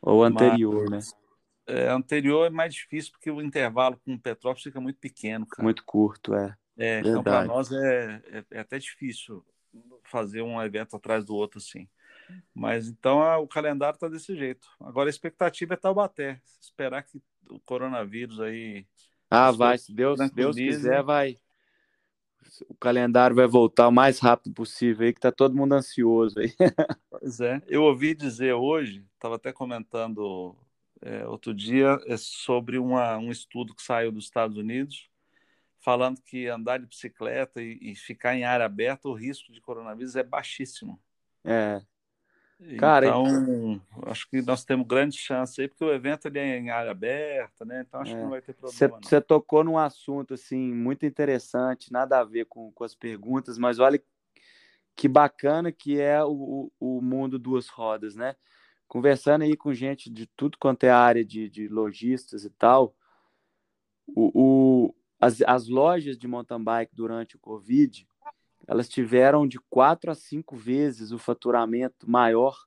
Ou 0.02 0.24
anterior, 0.24 0.90
Mas, 0.90 1.14
né? 1.14 1.20
É, 1.66 1.90
anterior 1.90 2.46
é 2.46 2.50
mais 2.50 2.74
difícil 2.74 3.12
porque 3.12 3.32
o 3.32 3.42
intervalo 3.42 3.98
com 4.04 4.14
o 4.14 4.20
Petrópolis 4.20 4.64
fica 4.64 4.82
muito 4.82 5.00
pequeno, 5.00 5.46
cara. 5.46 5.64
Muito 5.64 5.84
curto, 5.86 6.34
é. 6.34 6.56
É, 6.78 7.00
então 7.00 7.24
para 7.24 7.46
nós 7.46 7.72
é, 7.72 8.22
é, 8.26 8.46
é, 8.52 8.60
até 8.60 8.80
difícil 8.80 9.46
fazer 10.04 10.42
um 10.42 10.62
evento 10.62 10.96
atrás 10.96 11.24
do 11.24 11.36
outro 11.36 11.60
assim. 11.60 11.88
Mas 12.54 12.88
então 12.88 13.22
a, 13.22 13.38
o 13.38 13.48
calendário 13.48 13.96
está 13.96 14.08
desse 14.08 14.36
jeito. 14.36 14.68
Agora 14.80 15.08
a 15.08 15.12
expectativa 15.12 15.76
é 15.76 15.78
Taubaté. 15.78 16.42
Esperar 16.60 17.04
que 17.04 17.22
o 17.50 17.60
coronavírus 17.60 18.40
aí. 18.40 18.86
Ah, 19.30 19.52
vai. 19.52 19.78
Se 19.78 19.94
Deus, 19.94 20.20
Deus 20.32 20.56
quiser, 20.56 21.04
vai. 21.04 21.38
O 22.68 22.76
calendário 22.76 23.36
vai 23.36 23.48
voltar 23.48 23.88
o 23.88 23.92
mais 23.92 24.20
rápido 24.20 24.54
possível 24.54 25.06
aí, 25.06 25.14
que 25.14 25.20
tá 25.20 25.32
todo 25.32 25.56
mundo 25.56 25.74
ansioso 25.74 26.40
aí. 26.40 26.54
pois 27.10 27.40
é. 27.40 27.62
Eu 27.68 27.84
ouvi 27.84 28.14
dizer 28.14 28.54
hoje, 28.54 29.06
estava 29.16 29.36
até 29.36 29.52
comentando 29.52 30.56
é, 31.02 31.26
outro 31.28 31.54
dia, 31.54 32.00
é 32.06 32.16
sobre 32.18 32.78
uma, 32.78 33.18
um 33.18 33.32
estudo 33.32 33.76
que 33.76 33.82
saiu 33.82 34.12
dos 34.12 34.26
Estados 34.26 34.58
Unidos, 34.58 35.10
falando 35.80 36.22
que 36.22 36.48
andar 36.48 36.80
de 36.80 36.86
bicicleta 36.86 37.62
e, 37.62 37.78
e 37.82 37.96
ficar 37.96 38.36
em 38.36 38.46
área 38.46 38.66
aberta, 38.66 39.10
o 39.10 39.14
risco 39.14 39.52
de 39.52 39.60
coronavírus 39.60 40.16
é 40.16 40.24
baixíssimo. 40.24 41.00
É. 41.44 41.82
Cara, 42.78 43.08
então, 43.08 43.82
acho 44.04 44.30
que 44.30 44.42
nós 44.42 44.64
temos 44.64 44.88
grande 44.88 45.18
chance 45.18 45.60
aí, 45.62 45.68
porque 45.68 45.84
o 45.84 45.94
evento 45.94 46.28
ele 46.28 46.40
é 46.40 46.58
em 46.58 46.70
área 46.70 46.92
aberta, 46.92 47.66
né? 47.66 47.84
Então 47.88 48.02
acho 48.02 48.12
é. 48.12 48.16
que 48.16 48.22
não 48.22 48.30
vai 48.30 48.42
ter 48.42 48.54
problema. 48.54 49.00
Você 49.02 49.22
tocou 49.22 49.64
num 49.64 49.78
assunto 49.78 50.34
assim 50.34 50.74
muito 50.74 51.06
interessante, 51.06 51.92
nada 51.92 52.20
a 52.20 52.24
ver 52.24 52.46
com, 52.46 52.72
com 52.72 52.84
as 52.84 52.96
perguntas, 52.96 53.58
mas 53.58 53.80
olha 53.80 54.02
que 54.96 55.08
bacana 55.08 55.72
que 55.72 56.00
é 56.00 56.24
o, 56.24 56.72
o 56.80 57.02
mundo 57.02 57.38
duas 57.40 57.68
rodas, 57.68 58.16
né? 58.16 58.36
Conversando 58.88 59.44
aí 59.44 59.58
com 59.58 59.74
gente 59.74 60.10
de 60.10 60.28
tudo 60.28 60.58
quanto 60.58 60.84
é 60.84 60.90
área 60.90 61.26
de, 61.26 61.50
de 61.50 61.68
lojistas 61.68 62.46
e 62.46 62.50
tal, 62.50 62.96
o, 64.08 64.32
o 64.34 64.96
as, 65.20 65.42
as 65.42 65.68
lojas 65.68 66.18
de 66.18 66.28
mountain 66.28 66.64
bike 66.64 66.96
durante 66.96 67.36
o 67.36 67.40
Covid, 67.40 68.08
elas 68.68 68.88
tiveram 68.88 69.48
de 69.48 69.60
quatro 69.70 70.12
a 70.12 70.16
cinco 70.16 70.56
vezes 70.56 71.12
o 71.12 71.18
faturamento 71.18 72.10
maior 72.10 72.58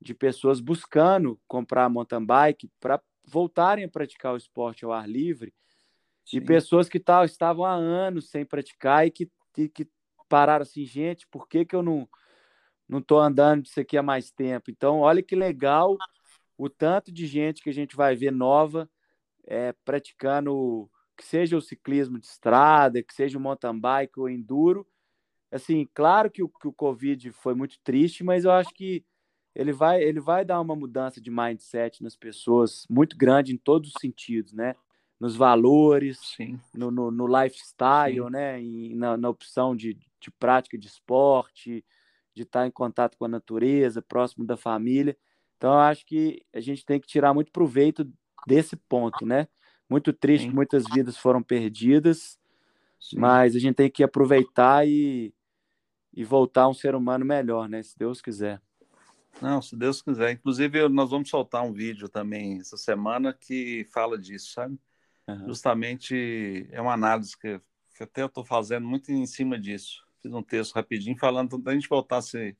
de 0.00 0.14
pessoas 0.14 0.60
buscando 0.60 1.40
comprar 1.46 1.88
mountain 1.88 2.24
bike 2.24 2.70
para 2.80 3.00
voltarem 3.24 3.84
a 3.84 3.88
praticar 3.88 4.34
o 4.34 4.36
esporte 4.36 4.84
ao 4.84 4.92
ar 4.92 5.08
livre 5.08 5.54
Sim. 6.24 6.38
e 6.38 6.40
pessoas 6.40 6.88
que 6.88 6.98
tal, 6.98 7.24
estavam 7.24 7.64
há 7.64 7.72
anos 7.72 8.30
sem 8.30 8.44
praticar 8.44 9.06
e 9.06 9.10
que, 9.10 9.30
e 9.56 9.68
que 9.68 9.88
pararam 10.28 10.62
assim, 10.62 10.84
gente, 10.84 11.26
por 11.28 11.48
que, 11.48 11.64
que 11.64 11.76
eu 11.76 11.82
não 11.82 12.08
não 12.88 12.98
estou 12.98 13.18
andando 13.20 13.62
disso 13.62 13.80
aqui 13.80 13.96
há 13.96 14.02
mais 14.02 14.30
tempo? 14.30 14.70
Então, 14.70 15.00
olha 15.00 15.22
que 15.22 15.34
legal 15.34 15.96
o 16.58 16.68
tanto 16.68 17.10
de 17.10 17.26
gente 17.26 17.62
que 17.62 17.70
a 17.70 17.72
gente 17.72 17.96
vai 17.96 18.14
ver 18.14 18.30
nova 18.30 18.90
é, 19.46 19.72
praticando, 19.84 20.90
que 21.16 21.24
seja 21.24 21.56
o 21.56 21.62
ciclismo 21.62 22.18
de 22.18 22.26
estrada, 22.26 23.02
que 23.02 23.14
seja 23.14 23.38
o 23.38 23.40
mountain 23.40 23.78
bike 23.78 24.20
ou 24.20 24.28
enduro, 24.28 24.86
assim, 25.52 25.86
claro 25.94 26.30
que 26.30 26.42
o, 26.42 26.48
que 26.48 26.66
o 26.66 26.72
Covid 26.72 27.30
foi 27.32 27.54
muito 27.54 27.78
triste, 27.84 28.24
mas 28.24 28.44
eu 28.44 28.50
acho 28.50 28.72
que 28.74 29.04
ele 29.54 29.72
vai, 29.72 30.02
ele 30.02 30.18
vai 30.18 30.44
dar 30.44 30.60
uma 30.60 30.74
mudança 30.74 31.20
de 31.20 31.30
mindset 31.30 32.02
nas 32.02 32.16
pessoas 32.16 32.86
muito 32.88 33.16
grande 33.16 33.52
em 33.52 33.58
todos 33.58 33.90
os 33.90 34.00
sentidos, 34.00 34.52
né? 34.52 34.74
Nos 35.20 35.36
valores. 35.36 36.18
No, 36.74 36.90
no, 36.90 37.10
no 37.10 37.26
lifestyle, 37.26 38.24
Sim. 38.24 38.30
né? 38.30 38.62
E 38.62 38.94
na, 38.94 39.16
na 39.16 39.28
opção 39.28 39.76
de, 39.76 39.94
de 40.18 40.30
prática 40.30 40.78
de 40.78 40.86
esporte, 40.86 41.84
de 42.34 42.42
estar 42.42 42.66
em 42.66 42.70
contato 42.70 43.16
com 43.18 43.26
a 43.26 43.28
natureza, 43.28 44.00
próximo 44.00 44.44
da 44.44 44.56
família. 44.56 45.16
Então, 45.58 45.74
eu 45.74 45.80
acho 45.80 46.04
que 46.06 46.42
a 46.52 46.60
gente 46.60 46.84
tem 46.84 46.98
que 46.98 47.06
tirar 47.06 47.34
muito 47.34 47.52
proveito 47.52 48.10
desse 48.46 48.74
ponto, 48.74 49.26
né? 49.26 49.46
Muito 49.88 50.12
triste 50.12 50.44
Sim. 50.44 50.48
que 50.48 50.54
muitas 50.56 50.84
vidas 50.92 51.18
foram 51.18 51.42
perdidas, 51.42 52.38
Sim. 52.98 53.18
mas 53.18 53.54
a 53.54 53.58
gente 53.58 53.76
tem 53.76 53.90
que 53.90 54.02
aproveitar 54.02 54.88
e, 54.88 55.32
e 56.12 56.24
voltar 56.24 56.68
um 56.68 56.74
ser 56.74 56.94
humano 56.94 57.24
melhor, 57.24 57.68
né? 57.68 57.82
Se 57.82 57.96
Deus 57.98 58.20
quiser. 58.20 58.60
Não, 59.40 59.62
se 59.62 59.74
Deus 59.76 60.02
quiser. 60.02 60.32
Inclusive, 60.32 60.88
nós 60.88 61.10
vamos 61.10 61.30
soltar 61.30 61.64
um 61.64 61.72
vídeo 61.72 62.08
também 62.08 62.58
essa 62.60 62.76
semana 62.76 63.32
que 63.32 63.86
fala 63.90 64.18
disso, 64.18 64.52
sabe? 64.52 64.78
Uhum. 65.26 65.46
Justamente 65.46 66.68
é 66.70 66.80
uma 66.80 66.92
análise 66.92 67.36
que, 67.36 67.60
que 67.96 68.02
até 68.02 68.22
eu 68.22 68.26
estou 68.26 68.44
fazendo 68.44 68.86
muito 68.86 69.10
em 69.10 69.26
cima 69.26 69.58
disso. 69.58 70.04
Fiz 70.20 70.32
um 70.32 70.42
texto 70.42 70.74
rapidinho 70.74 71.16
falando 71.18 71.58
da 71.58 71.72
gente 71.72 71.88
voltar 71.88 72.18
a 72.18 72.22
ser. 72.22 72.56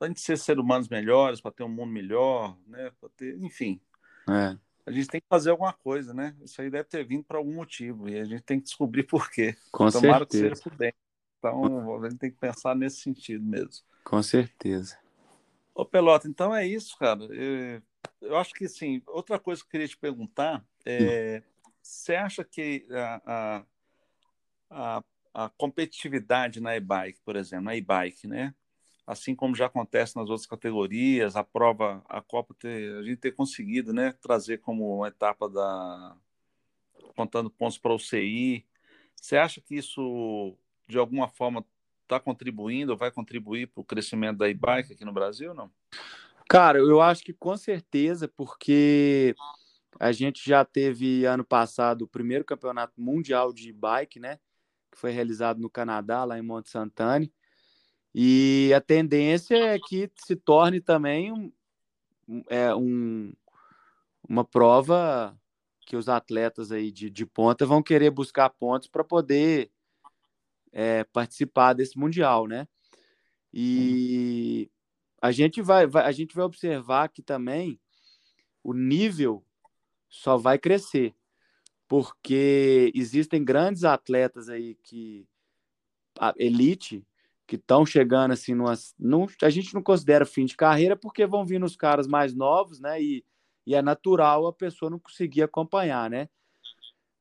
a 0.00 0.06
gente 0.06 0.20
ser 0.20 0.36
ser 0.36 0.58
humanos 0.58 0.88
melhores, 0.88 1.40
para 1.40 1.50
ter 1.50 1.64
um 1.64 1.68
mundo 1.68 1.92
melhor, 1.92 2.56
né? 2.66 2.92
Para 3.00 3.08
ter, 3.16 3.36
enfim. 3.42 3.80
É. 4.28 4.56
A 4.84 4.92
gente 4.92 5.08
tem 5.08 5.20
que 5.20 5.26
fazer 5.28 5.50
alguma 5.50 5.72
coisa, 5.72 6.14
né? 6.14 6.36
Isso 6.42 6.60
aí 6.62 6.70
deve 6.70 6.84
ter 6.84 7.04
vindo 7.04 7.24
por 7.24 7.36
algum 7.36 7.54
motivo 7.54 8.08
e 8.08 8.18
a 8.18 8.24
gente 8.24 8.42
tem 8.42 8.60
que 8.60 8.66
descobrir 8.66 9.02
por 9.02 9.28
quê. 9.30 9.56
Com 9.72 9.88
Tomara 9.88 10.18
certeza. 10.18 10.26
que 10.26 10.36
seja 10.36 10.62
por 10.62 10.76
dentro. 10.76 11.05
Então, 11.38 12.02
a 12.02 12.08
gente 12.08 12.18
tem 12.18 12.30
que 12.30 12.38
pensar 12.38 12.74
nesse 12.74 13.00
sentido 13.00 13.44
mesmo. 13.44 13.84
Com 14.04 14.22
certeza. 14.22 14.98
Ô, 15.74 15.84
Pelota, 15.84 16.28
então 16.28 16.54
é 16.54 16.66
isso, 16.66 16.96
cara. 16.98 17.24
Eu, 17.24 17.82
eu 18.20 18.36
acho 18.36 18.54
que, 18.54 18.64
assim, 18.64 19.02
outra 19.06 19.38
coisa 19.38 19.60
que 19.60 19.66
eu 19.66 19.70
queria 19.70 19.88
te 19.88 19.96
perguntar 19.96 20.64
é, 20.84 21.42
você 21.82 22.14
acha 22.14 22.42
que 22.42 22.86
a, 22.90 23.22
a, 23.26 23.64
a, 24.70 25.44
a 25.44 25.48
competitividade 25.50 26.60
na 26.60 26.76
e-bike, 26.76 27.20
por 27.24 27.36
exemplo, 27.36 27.66
na 27.66 27.76
e-bike, 27.76 28.26
né? 28.26 28.54
Assim 29.06 29.36
como 29.36 29.54
já 29.54 29.66
acontece 29.66 30.16
nas 30.16 30.28
outras 30.28 30.46
categorias, 30.46 31.36
a 31.36 31.44
prova, 31.44 32.02
a 32.08 32.20
Copa, 32.20 32.54
ter, 32.58 32.96
a 32.98 33.02
gente 33.02 33.18
ter 33.18 33.32
conseguido, 33.32 33.92
né, 33.92 34.12
trazer 34.20 34.58
como 34.58 34.96
uma 34.96 35.06
etapa 35.08 35.48
da 35.48 36.16
contando 37.14 37.48
pontos 37.48 37.78
para 37.78 37.94
o 37.94 37.98
CI. 37.98 38.66
Você 39.14 39.36
acha 39.36 39.60
que 39.60 39.76
isso 39.76 40.56
de 40.88 40.98
alguma 40.98 41.28
forma 41.28 41.64
está 42.02 42.20
contribuindo 42.20 42.92
ou 42.92 42.98
vai 42.98 43.10
contribuir 43.10 43.66
para 43.66 43.80
o 43.80 43.84
crescimento 43.84 44.38
da 44.38 44.48
e-bike 44.48 44.92
aqui 44.92 45.04
no 45.04 45.12
Brasil, 45.12 45.52
não? 45.52 45.70
Cara, 46.48 46.78
eu 46.78 47.00
acho 47.00 47.24
que 47.24 47.32
com 47.32 47.56
certeza, 47.56 48.28
porque 48.28 49.34
a 49.98 50.12
gente 50.12 50.48
já 50.48 50.64
teve 50.64 51.24
ano 51.24 51.44
passado 51.44 52.02
o 52.02 52.08
primeiro 52.08 52.44
campeonato 52.44 53.00
mundial 53.00 53.52
de 53.52 53.72
bike, 53.72 54.20
né? 54.20 54.38
Que 54.92 54.98
foi 54.98 55.10
realizado 55.10 55.60
no 55.60 55.68
Canadá, 55.68 56.24
lá 56.24 56.38
em 56.38 56.42
Monte 56.42 56.70
Santane. 56.70 57.32
E 58.14 58.72
a 58.74 58.80
tendência 58.80 59.56
é 59.56 59.78
que 59.78 60.10
se 60.16 60.36
torne 60.36 60.80
também 60.80 61.32
um, 61.32 61.52
é, 62.48 62.74
um, 62.74 63.32
uma 64.28 64.44
prova 64.44 65.36
que 65.80 65.96
os 65.96 66.08
atletas 66.08 66.72
aí 66.72 66.90
de, 66.90 67.10
de 67.10 67.26
ponta 67.26 67.66
vão 67.66 67.82
querer 67.82 68.10
buscar 68.10 68.50
pontos 68.50 68.88
para 68.88 69.04
poder 69.04 69.70
é, 70.78 71.04
participar 71.04 71.72
desse 71.72 71.98
mundial, 71.98 72.46
né? 72.46 72.68
E 73.50 74.70
a 75.22 75.32
gente 75.32 75.62
vai, 75.62 75.86
vai, 75.86 76.04
a 76.04 76.12
gente 76.12 76.36
vai 76.36 76.44
observar 76.44 77.08
que 77.08 77.22
também 77.22 77.80
o 78.62 78.74
nível 78.74 79.42
só 80.06 80.36
vai 80.36 80.58
crescer, 80.58 81.14
porque 81.88 82.92
existem 82.94 83.42
grandes 83.42 83.84
atletas 83.84 84.50
aí 84.50 84.74
que 84.82 85.26
elite 86.36 87.02
que 87.46 87.56
estão 87.56 87.86
chegando 87.86 88.32
assim 88.32 88.54
não, 88.54 89.26
a 89.40 89.50
gente 89.50 89.72
não 89.72 89.82
considera 89.82 90.26
fim 90.26 90.44
de 90.44 90.56
carreira 90.56 90.94
porque 90.96 91.24
vão 91.24 91.46
vir 91.46 91.62
os 91.64 91.74
caras 91.74 92.06
mais 92.06 92.34
novos, 92.34 92.80
né? 92.80 93.00
E, 93.00 93.24
e 93.66 93.74
é 93.74 93.80
natural 93.80 94.46
a 94.46 94.52
pessoa 94.52 94.90
não 94.90 94.98
conseguir 94.98 95.42
acompanhar, 95.42 96.10
né? 96.10 96.28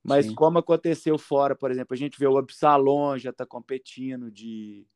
Mas 0.05 0.27
Sim. 0.27 0.35
como 0.35 0.59
aconteceu 0.59 1.17
fora, 1.17 1.55
por 1.55 1.71
exemplo, 1.71 1.95
a 1.95 1.97
gente 1.97 2.19
vê 2.19 2.27
o 2.27 2.37
Absalom 2.37 3.17
já 3.17 3.31
está 3.31 3.43
competindo 3.43 4.29
de, 4.29 4.87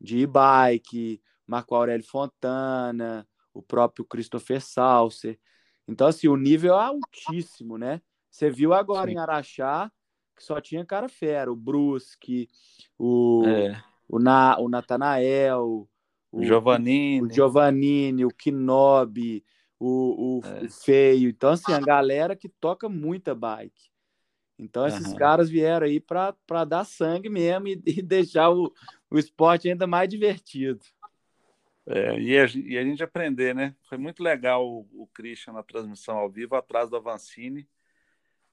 de 0.00 0.18
e-bike, 0.18 1.20
Marco 1.44 1.74
Aurélio 1.74 2.06
Fontana, 2.06 3.26
o 3.52 3.60
próprio 3.60 4.04
Christopher 4.04 4.60
Salser. 4.60 5.36
Então, 5.88 6.06
assim, 6.06 6.28
o 6.28 6.36
nível 6.36 6.74
é 6.74 6.84
altíssimo, 6.84 7.76
né? 7.76 8.00
Você 8.30 8.48
viu 8.48 8.72
agora 8.72 9.08
Sim. 9.10 9.16
em 9.16 9.18
Araxá 9.18 9.90
que 10.36 10.44
só 10.44 10.60
tinha 10.60 10.84
cara 10.84 11.08
fera, 11.08 11.50
o 11.50 11.56
Brusque, 11.56 12.48
o, 12.96 13.42
é. 13.46 13.82
o, 14.06 14.20
Na, 14.20 14.56
o 14.60 14.68
Natanael, 14.68 15.88
o 16.30 16.44
Giovannini, 16.44 17.26
o, 17.26 17.32
Giovannini, 17.32 18.24
o 18.24 18.28
Kinobi, 18.28 19.42
o, 19.80 20.38
o, 20.38 20.40
é. 20.44 20.66
o 20.66 20.70
Feio. 20.70 21.30
Então, 21.30 21.50
assim, 21.50 21.72
a 21.72 21.80
galera 21.80 22.36
que 22.36 22.48
toca 22.48 22.88
muita 22.88 23.34
bike. 23.34 23.95
Então, 24.58 24.86
esses 24.86 25.08
uhum. 25.08 25.16
caras 25.16 25.50
vieram 25.50 25.86
aí 25.86 26.00
para 26.00 26.64
dar 26.64 26.84
sangue 26.84 27.28
mesmo 27.28 27.68
e, 27.68 27.82
e 27.86 28.02
deixar 28.02 28.50
o, 28.50 28.72
o 29.10 29.18
esporte 29.18 29.68
ainda 29.68 29.86
mais 29.86 30.08
divertido. 30.08 30.80
É, 31.86 32.18
e, 32.18 32.36
a, 32.36 32.46
e, 32.46 32.78
a, 32.78 32.82
gente 32.82 33.02
aprender, 33.02 33.54
né? 33.54 33.76
Foi 33.88 33.96
muito 33.96 34.22
legal 34.22 34.66
o, 34.66 34.88
o 34.92 35.06
Christian 35.08 35.52
na 35.52 35.62
transmissão 35.62 36.16
ao 36.16 36.28
vivo, 36.28 36.56
atrás 36.56 36.90
do 36.90 36.96
Avancini, 36.96 37.68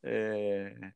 é, 0.03 0.91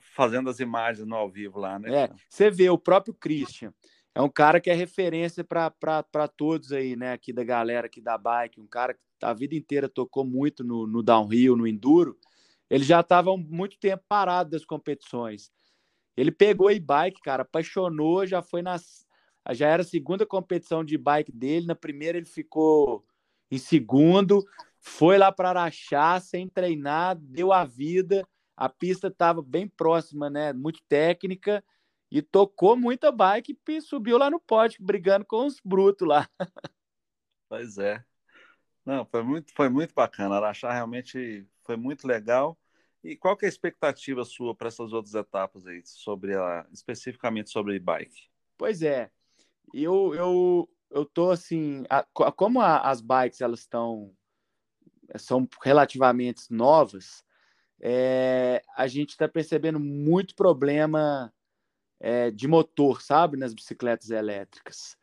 fazendo 0.00 0.48
as 0.48 0.58
imagens 0.58 1.06
no 1.06 1.14
ao 1.14 1.28
vivo 1.28 1.58
lá, 1.58 1.78
né? 1.78 2.04
É, 2.04 2.10
você 2.28 2.50
vê 2.50 2.70
o 2.70 2.78
próprio 2.78 3.12
Christian. 3.12 3.74
É 4.14 4.22
um 4.22 4.30
cara 4.30 4.58
que 4.58 4.70
é 4.70 4.74
referência 4.74 5.44
para 5.44 6.28
todos 6.34 6.72
aí, 6.72 6.96
né? 6.96 7.12
Aqui 7.12 7.30
da 7.30 7.44
galera 7.44 7.86
aqui 7.86 8.00
da 8.00 8.16
bike, 8.16 8.58
um 8.58 8.66
cara 8.66 8.94
que 8.94 9.00
a 9.20 9.34
vida 9.34 9.54
inteira 9.54 9.86
tocou 9.86 10.24
muito 10.24 10.64
no, 10.64 10.86
no 10.86 11.02
downhill, 11.02 11.54
no 11.54 11.66
enduro. 11.66 12.18
Ele 12.68 12.84
já 12.84 13.00
estava 13.00 13.36
muito 13.36 13.78
tempo 13.78 14.02
parado 14.08 14.50
das 14.50 14.64
competições. 14.64 15.50
Ele 16.16 16.32
pegou 16.32 16.70
e-bike, 16.70 17.20
cara, 17.20 17.42
apaixonou, 17.42 18.26
já 18.26 18.42
foi 18.42 18.62
nas 18.62 19.06
já 19.52 19.68
era 19.68 19.82
a 19.82 19.86
segunda 19.86 20.26
competição 20.26 20.84
de 20.84 20.98
bike 20.98 21.30
dele. 21.30 21.66
Na 21.66 21.74
primeira 21.74 22.18
ele 22.18 22.26
ficou 22.26 23.04
em 23.50 23.58
segundo, 23.58 24.44
foi 24.80 25.18
lá 25.18 25.30
para 25.30 25.50
Araxá 25.50 26.18
sem 26.18 26.48
treinar, 26.48 27.16
deu 27.16 27.52
a 27.52 27.64
vida. 27.64 28.26
A 28.56 28.68
pista 28.68 29.08
estava 29.08 29.42
bem 29.42 29.68
próxima, 29.68 30.30
né? 30.30 30.52
Muito 30.52 30.80
técnica 30.88 31.62
e 32.10 32.22
tocou 32.22 32.76
muita 32.76 33.12
bike 33.12 33.58
e 33.68 33.80
subiu 33.80 34.16
lá 34.16 34.30
no 34.30 34.40
pódio, 34.40 34.82
brigando 34.82 35.24
com 35.24 35.46
os 35.46 35.60
brutos 35.64 36.06
lá. 36.06 36.28
Pois 37.48 37.78
é. 37.78 38.04
Não, 38.84 39.06
foi 39.06 39.22
muito, 39.22 39.54
foi 39.54 39.68
muito 39.68 39.94
bacana. 39.94 40.34
Araxá 40.34 40.72
realmente 40.72 41.46
foi 41.66 41.76
muito 41.76 42.06
legal. 42.06 42.58
E 43.02 43.16
qual 43.16 43.36
que 43.36 43.44
é 43.44 43.48
a 43.48 43.50
expectativa 43.50 44.24
sua 44.24 44.54
para 44.54 44.68
essas 44.68 44.92
outras 44.92 45.14
etapas 45.14 45.66
aí, 45.66 45.82
sobre 45.84 46.34
a, 46.34 46.66
especificamente 46.72 47.50
sobre 47.50 47.78
bike? 47.78 48.28
Pois 48.56 48.82
é, 48.82 49.10
eu, 49.74 50.14
eu, 50.14 50.68
eu 50.90 51.04
tô 51.04 51.30
assim, 51.30 51.84
a, 51.90 52.02
como 52.32 52.60
a, 52.60 52.80
as 52.80 53.00
bikes 53.00 53.40
elas 53.40 53.60
estão 53.60 54.12
são 55.16 55.48
relativamente 55.62 56.42
novas, 56.50 57.24
é, 57.80 58.62
a 58.76 58.86
gente 58.86 59.10
está 59.10 59.28
percebendo 59.28 59.78
muito 59.78 60.34
problema 60.34 61.32
é, 62.00 62.30
de 62.30 62.48
motor, 62.48 63.02
sabe, 63.02 63.36
nas 63.36 63.54
bicicletas 63.54 64.10
elétricas. 64.10 64.96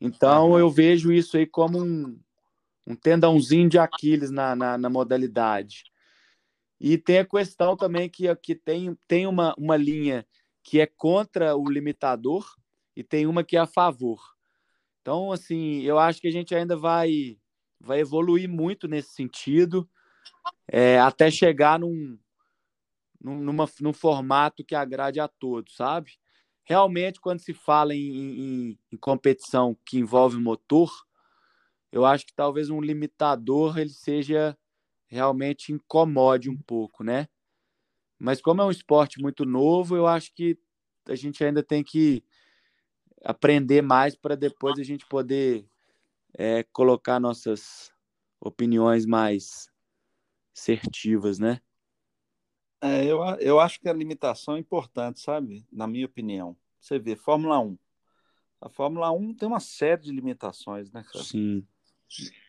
Então 0.00 0.50
uhum. 0.50 0.58
eu 0.58 0.70
vejo 0.70 1.12
isso 1.12 1.36
aí 1.36 1.46
como 1.46 1.82
um, 1.82 2.18
um 2.86 2.94
tendãozinho 2.94 3.68
de 3.68 3.78
Aquiles 3.78 4.30
na, 4.30 4.54
na, 4.54 4.78
na, 4.78 4.90
modalidade. 4.90 5.84
E 6.80 6.98
tem 6.98 7.18
a 7.18 7.26
questão 7.26 7.76
também 7.76 8.08
que, 8.08 8.34
que 8.36 8.54
tem, 8.54 8.96
tem 9.08 9.26
uma, 9.26 9.54
uma 9.56 9.76
linha 9.76 10.26
que 10.62 10.80
é 10.80 10.86
contra 10.86 11.56
o 11.56 11.68
limitador, 11.68 12.44
e 12.96 13.04
tem 13.04 13.26
uma 13.26 13.44
que 13.44 13.56
é 13.56 13.60
a 13.60 13.66
favor. 13.66 14.20
Então, 15.00 15.30
assim, 15.30 15.82
eu 15.82 15.98
acho 15.98 16.20
que 16.20 16.26
a 16.26 16.32
gente 16.32 16.54
ainda 16.54 16.76
vai, 16.76 17.38
vai 17.78 18.00
evoluir 18.00 18.48
muito 18.48 18.88
nesse 18.88 19.12
sentido, 19.12 19.88
é, 20.66 20.98
até 20.98 21.30
chegar 21.30 21.78
num, 21.78 22.18
numa, 23.20 23.68
num 23.80 23.92
formato 23.92 24.64
que 24.64 24.74
agrade 24.74 25.20
a 25.20 25.28
todos, 25.28 25.76
sabe? 25.76 26.12
Realmente, 26.64 27.20
quando 27.20 27.38
se 27.38 27.54
fala 27.54 27.94
em, 27.94 28.00
em, 28.00 28.78
em 28.92 28.96
competição 28.96 29.76
que 29.86 29.98
envolve 29.98 30.36
motor, 30.38 30.90
eu 31.92 32.04
acho 32.04 32.26
que 32.26 32.34
talvez 32.34 32.70
um 32.70 32.80
limitador 32.80 33.78
ele 33.78 33.90
seja 33.90 34.58
realmente 35.06 35.72
incomode 35.72 36.50
um 36.50 36.56
pouco, 36.56 37.02
né? 37.04 37.28
Mas 38.18 38.40
como 38.40 38.62
é 38.62 38.64
um 38.64 38.70
esporte 38.70 39.20
muito 39.20 39.44
novo, 39.44 39.96
eu 39.96 40.06
acho 40.06 40.32
que 40.32 40.58
a 41.06 41.14
gente 41.14 41.44
ainda 41.44 41.62
tem 41.62 41.84
que 41.84 42.24
aprender 43.22 43.82
mais 43.82 44.16
para 44.16 44.34
depois 44.34 44.78
a 44.78 44.82
gente 44.82 45.06
poder 45.06 45.68
é, 46.34 46.62
colocar 46.64 47.20
nossas 47.20 47.92
opiniões 48.40 49.06
mais 49.06 49.70
assertivas, 50.56 51.38
né? 51.38 51.60
É, 52.80 53.04
eu, 53.04 53.20
eu 53.40 53.58
acho 53.58 53.80
que 53.80 53.88
a 53.88 53.92
limitação 53.92 54.56
é 54.56 54.60
importante, 54.60 55.20
sabe? 55.20 55.66
Na 55.72 55.86
minha 55.86 56.06
opinião. 56.06 56.56
Você 56.80 56.98
vê, 56.98 57.16
Fórmula 57.16 57.58
1. 57.58 57.76
A 58.60 58.68
Fórmula 58.68 59.10
1 59.10 59.34
tem 59.34 59.48
uma 59.48 59.60
série 59.60 60.02
de 60.02 60.12
limitações, 60.12 60.90
né, 60.92 61.02
cara? 61.02 61.24
Sim. 61.24 61.66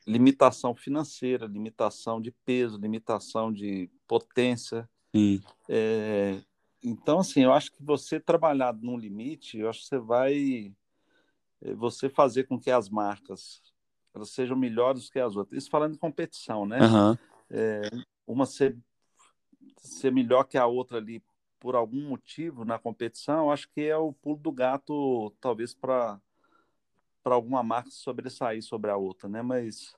Limitação 0.08 0.74
financeira, 0.74 1.46
limitação 1.46 2.22
de 2.22 2.32
peso, 2.32 2.78
limitação 2.78 3.52
de 3.52 3.89
potência. 4.08 4.89
É, 5.67 6.41
então, 6.82 7.20
assim, 7.20 7.43
eu 7.43 7.52
acho 7.52 7.72
que 7.72 7.84
você 7.84 8.20
trabalhar 8.20 8.74
num 8.74 8.98
limite, 8.98 9.58
eu 9.58 9.70
acho 9.70 9.82
que 9.82 9.88
você 9.88 10.00
vai 10.00 10.74
eh, 11.62 11.74
você 11.74 12.10
fazer 12.10 12.46
com 12.46 12.60
que 12.60 12.72
as 12.72 12.89
marcas 12.89 13.62
elas 14.17 14.32
sejam 14.32 14.58
melhores 14.58 15.10
que 15.10 15.20
as 15.20 15.36
outras. 15.36 15.62
Isso 15.62 15.70
falando 15.70 15.93
de 15.93 16.00
competição, 16.00 16.65
né? 16.65 16.80
Uhum. 16.80 17.17
É, 17.50 17.89
uma 18.26 18.46
ser, 18.46 18.76
ser 19.78 20.12
melhor 20.12 20.43
que 20.43 20.58
a 20.58 20.65
outra 20.65 20.98
ali 20.98 21.24
por 21.60 21.76
algum 21.76 22.08
motivo 22.08 22.65
na 22.65 22.78
competição, 22.78 23.46
eu 23.46 23.52
acho 23.52 23.70
que 23.70 23.82
é 23.82 23.98
o 23.98 24.13
pulo 24.13 24.38
do 24.38 24.52
gato, 24.52 25.34
talvez 25.39 25.74
para 25.74 26.20
para 27.27 27.35
alguma 27.35 27.61
marca 27.61 27.91
sobressair 27.91 28.63
sobre 28.63 28.89
a 28.89 28.95
outra, 28.95 29.27
né? 29.27 29.41
Mas 29.41 29.93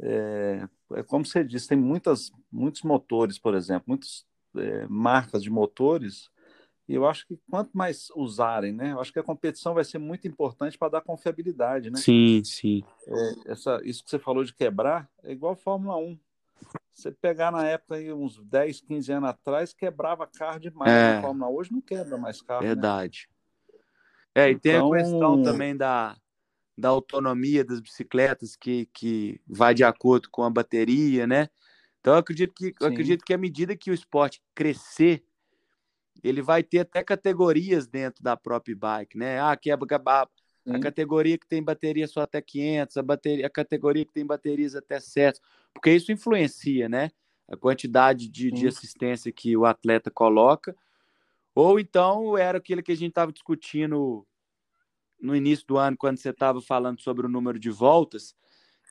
é, 0.00 0.66
é, 0.94 1.02
como 1.02 1.26
você 1.26 1.44
disse, 1.44 1.68
tem 1.68 1.76
muitas, 1.76 2.32
muitos 2.50 2.80
motores, 2.80 3.38
por 3.38 3.54
exemplo, 3.54 3.84
muitas 3.86 4.24
é, 4.56 4.86
marcas 4.88 5.42
de 5.42 5.50
motores, 5.50 6.30
e 6.88 6.94
eu 6.94 7.06
acho 7.06 7.26
que 7.26 7.38
quanto 7.50 7.76
mais 7.76 8.08
usarem, 8.16 8.72
né? 8.72 8.92
Eu 8.92 9.00
acho 9.00 9.12
que 9.12 9.18
a 9.18 9.22
competição 9.22 9.74
vai 9.74 9.84
ser 9.84 9.98
muito 9.98 10.26
importante 10.26 10.78
para 10.78 10.88
dar 10.88 11.02
confiabilidade, 11.02 11.90
né? 11.90 11.98
Sim, 11.98 12.42
sim. 12.44 12.82
É, 13.06 13.52
essa, 13.52 13.78
isso 13.84 14.02
que 14.02 14.08
você 14.08 14.18
falou 14.18 14.42
de 14.42 14.54
quebrar 14.54 15.06
é 15.22 15.32
igual 15.32 15.52
a 15.52 15.56
Fórmula 15.56 15.98
1. 15.98 16.18
Você 16.94 17.12
pegar 17.12 17.52
na 17.52 17.66
época 17.66 17.96
aí, 17.96 18.10
uns 18.10 18.42
10, 18.42 18.80
15 18.80 19.12
anos 19.12 19.28
atrás, 19.28 19.74
quebrava 19.74 20.26
carro 20.26 20.60
demais 20.60 20.90
é, 20.90 21.16
na 21.16 21.20
Fórmula. 21.20 21.50
Hoje 21.50 21.72
não 21.72 21.82
quebra 21.82 22.16
mais 22.16 22.40
carro. 22.40 22.62
Né? 22.62 22.68
Verdade. 22.68 23.28
Né? 23.28 23.40
É, 24.34 24.50
e 24.50 24.58
tem 24.58 24.76
então... 24.76 24.94
a 24.94 24.96
questão 24.96 25.42
também 25.42 25.76
da, 25.76 26.16
da 26.80 26.88
autonomia 26.88 27.64
das 27.64 27.80
bicicletas 27.80 28.56
que, 28.56 28.86
que 28.86 29.40
vai 29.46 29.74
de 29.74 29.84
acordo 29.84 30.28
com 30.30 30.42
a 30.42 30.50
bateria, 30.50 31.26
né? 31.26 31.48
Então, 32.00 32.14
eu 32.14 32.18
acredito 32.18 32.54
que, 32.54 32.72
acredito 32.80 33.24
que 33.24 33.34
à 33.34 33.38
medida 33.38 33.76
que 33.76 33.90
o 33.90 33.94
esporte 33.94 34.42
crescer, 34.54 35.22
ele 36.24 36.40
vai 36.40 36.62
ter 36.62 36.80
até 36.80 37.04
categorias 37.04 37.86
dentro 37.86 38.24
da 38.24 38.36
própria 38.36 38.74
bike, 38.74 39.18
né? 39.18 39.40
Ah, 39.40 39.54
que 39.54 39.70
é 39.70 39.74
a, 39.74 40.28
a 40.70 40.78
categoria 40.80 41.36
que 41.36 41.46
tem 41.46 41.62
bateria 41.62 42.08
só 42.08 42.22
até 42.22 42.40
500, 42.40 42.96
a, 42.96 43.02
bateria, 43.02 43.46
a 43.46 43.50
categoria 43.50 44.04
que 44.04 44.12
tem 44.12 44.24
baterias 44.24 44.74
até 44.74 44.98
7, 44.98 45.38
porque 45.74 45.90
isso 45.90 46.10
influencia, 46.10 46.88
né? 46.88 47.10
A 47.48 47.56
quantidade 47.56 48.28
de, 48.28 48.50
de 48.50 48.66
assistência 48.66 49.30
que 49.32 49.56
o 49.56 49.66
atleta 49.66 50.10
coloca. 50.10 50.74
Ou 51.54 51.80
então 51.80 52.38
era 52.38 52.58
aquilo 52.58 52.82
que 52.82 52.92
a 52.92 52.96
gente 52.96 53.10
estava 53.10 53.32
discutindo 53.32 54.26
no 55.20 55.36
início 55.36 55.66
do 55.66 55.78
ano, 55.78 55.96
quando 55.96 56.18
você 56.18 56.30
estava 56.30 56.60
falando 56.60 57.00
sobre 57.00 57.26
o 57.26 57.28
número 57.28 57.58
de 57.58 57.70
voltas, 57.70 58.34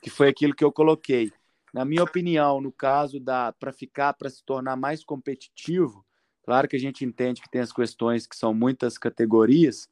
que 0.02 0.10
foi 0.10 0.28
aquilo 0.28 0.54
que 0.54 0.64
eu 0.64 0.72
coloquei. 0.72 1.32
Na 1.72 1.84
minha 1.84 2.02
opinião, 2.02 2.60
no 2.60 2.72
caso 2.72 3.20
da 3.20 3.52
para 3.52 3.72
ficar, 3.72 4.14
para 4.14 4.30
se 4.30 4.44
tornar 4.44 4.76
mais 4.76 5.04
competitivo, 5.04 6.04
claro 6.42 6.66
que 6.66 6.76
a 6.76 6.80
gente 6.80 7.04
entende 7.04 7.40
que 7.40 7.50
tem 7.50 7.60
as 7.60 7.72
questões 7.72 8.26
que 8.26 8.36
são 8.36 8.52
muitas 8.52 8.98
categorias, 8.98 9.88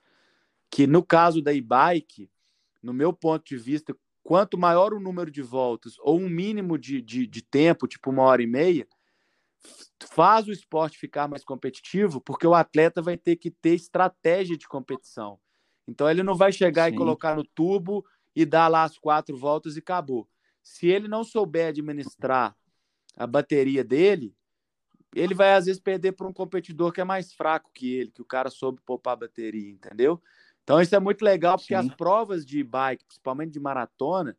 que 0.71 0.87
no 0.87 1.03
caso 1.03 1.41
da 1.41 1.53
e-bike, 1.53 2.31
no 2.83 2.93
meu 2.93 3.13
ponto 3.13 3.45
de 3.45 3.57
vista, 3.57 3.97
quanto 4.23 4.59
maior 4.59 4.93
o 4.93 5.01
número 5.01 5.31
de 5.31 5.43
voltas 5.43 5.95
ou 6.01 6.19
um 6.19 6.29
mínimo 6.29 6.77
de, 6.77 7.01
de, 7.01 7.27
de 7.27 7.43
tempo, 7.43 7.87
tipo 7.87 8.11
uma 8.11 8.23
hora 8.25 8.43
e 8.43 8.47
meia, 8.47 8.87
faz 10.13 10.47
o 10.47 10.53
esporte 10.53 10.99
ficar 10.99 11.29
mais 11.29 11.45
competitivo, 11.45 12.21
porque 12.21 12.47
o 12.47 12.55
atleta 12.55 13.01
vai 13.01 13.17
ter 13.17 13.37
que 13.37 13.51
ter 13.51 13.75
estratégia 13.75 14.57
de 14.57 14.67
competição. 14.67 15.39
Então 15.89 16.09
ele 16.09 16.23
não 16.23 16.37
vai 16.37 16.53
chegar 16.53 16.89
Sim. 16.89 16.95
e 16.95 16.99
colocar 16.99 17.35
no 17.35 17.43
tubo 17.43 18.05
e 18.37 18.45
dar 18.45 18.69
lá 18.69 18.85
as 18.85 18.97
quatro 18.97 19.37
voltas 19.37 19.75
e 19.75 19.81
acabou 19.81 20.29
se 20.69 20.87
ele 20.87 21.09
não 21.09 21.25
souber 21.25 21.69
administrar 21.69 22.55
a 23.17 23.27
bateria 23.27 23.83
dele, 23.83 24.37
ele 25.15 25.35
vai 25.35 25.55
às 25.55 25.65
vezes 25.65 25.81
perder 25.81 26.13
para 26.13 26.29
um 26.29 26.33
competidor 26.33 26.93
que 26.93 27.01
é 27.01 27.05
mais 27.05 27.33
fraco 27.33 27.71
que 27.73 27.95
ele, 27.95 28.11
que 28.11 28.21
o 28.21 28.25
cara 28.25 28.51
soube 28.51 28.79
poupar 28.85 29.15
a 29.15 29.21
bateria, 29.21 29.71
entendeu? 29.71 30.23
Então 30.63 30.79
isso 30.79 30.95
é 30.95 31.01
muito 31.01 31.25
legal 31.25 31.57
porque 31.57 31.75
Sim. 31.75 31.89
as 31.89 31.95
provas 31.95 32.45
de 32.45 32.63
bike, 32.63 33.07
principalmente 33.07 33.53
de 33.53 33.59
maratona, 33.59 34.37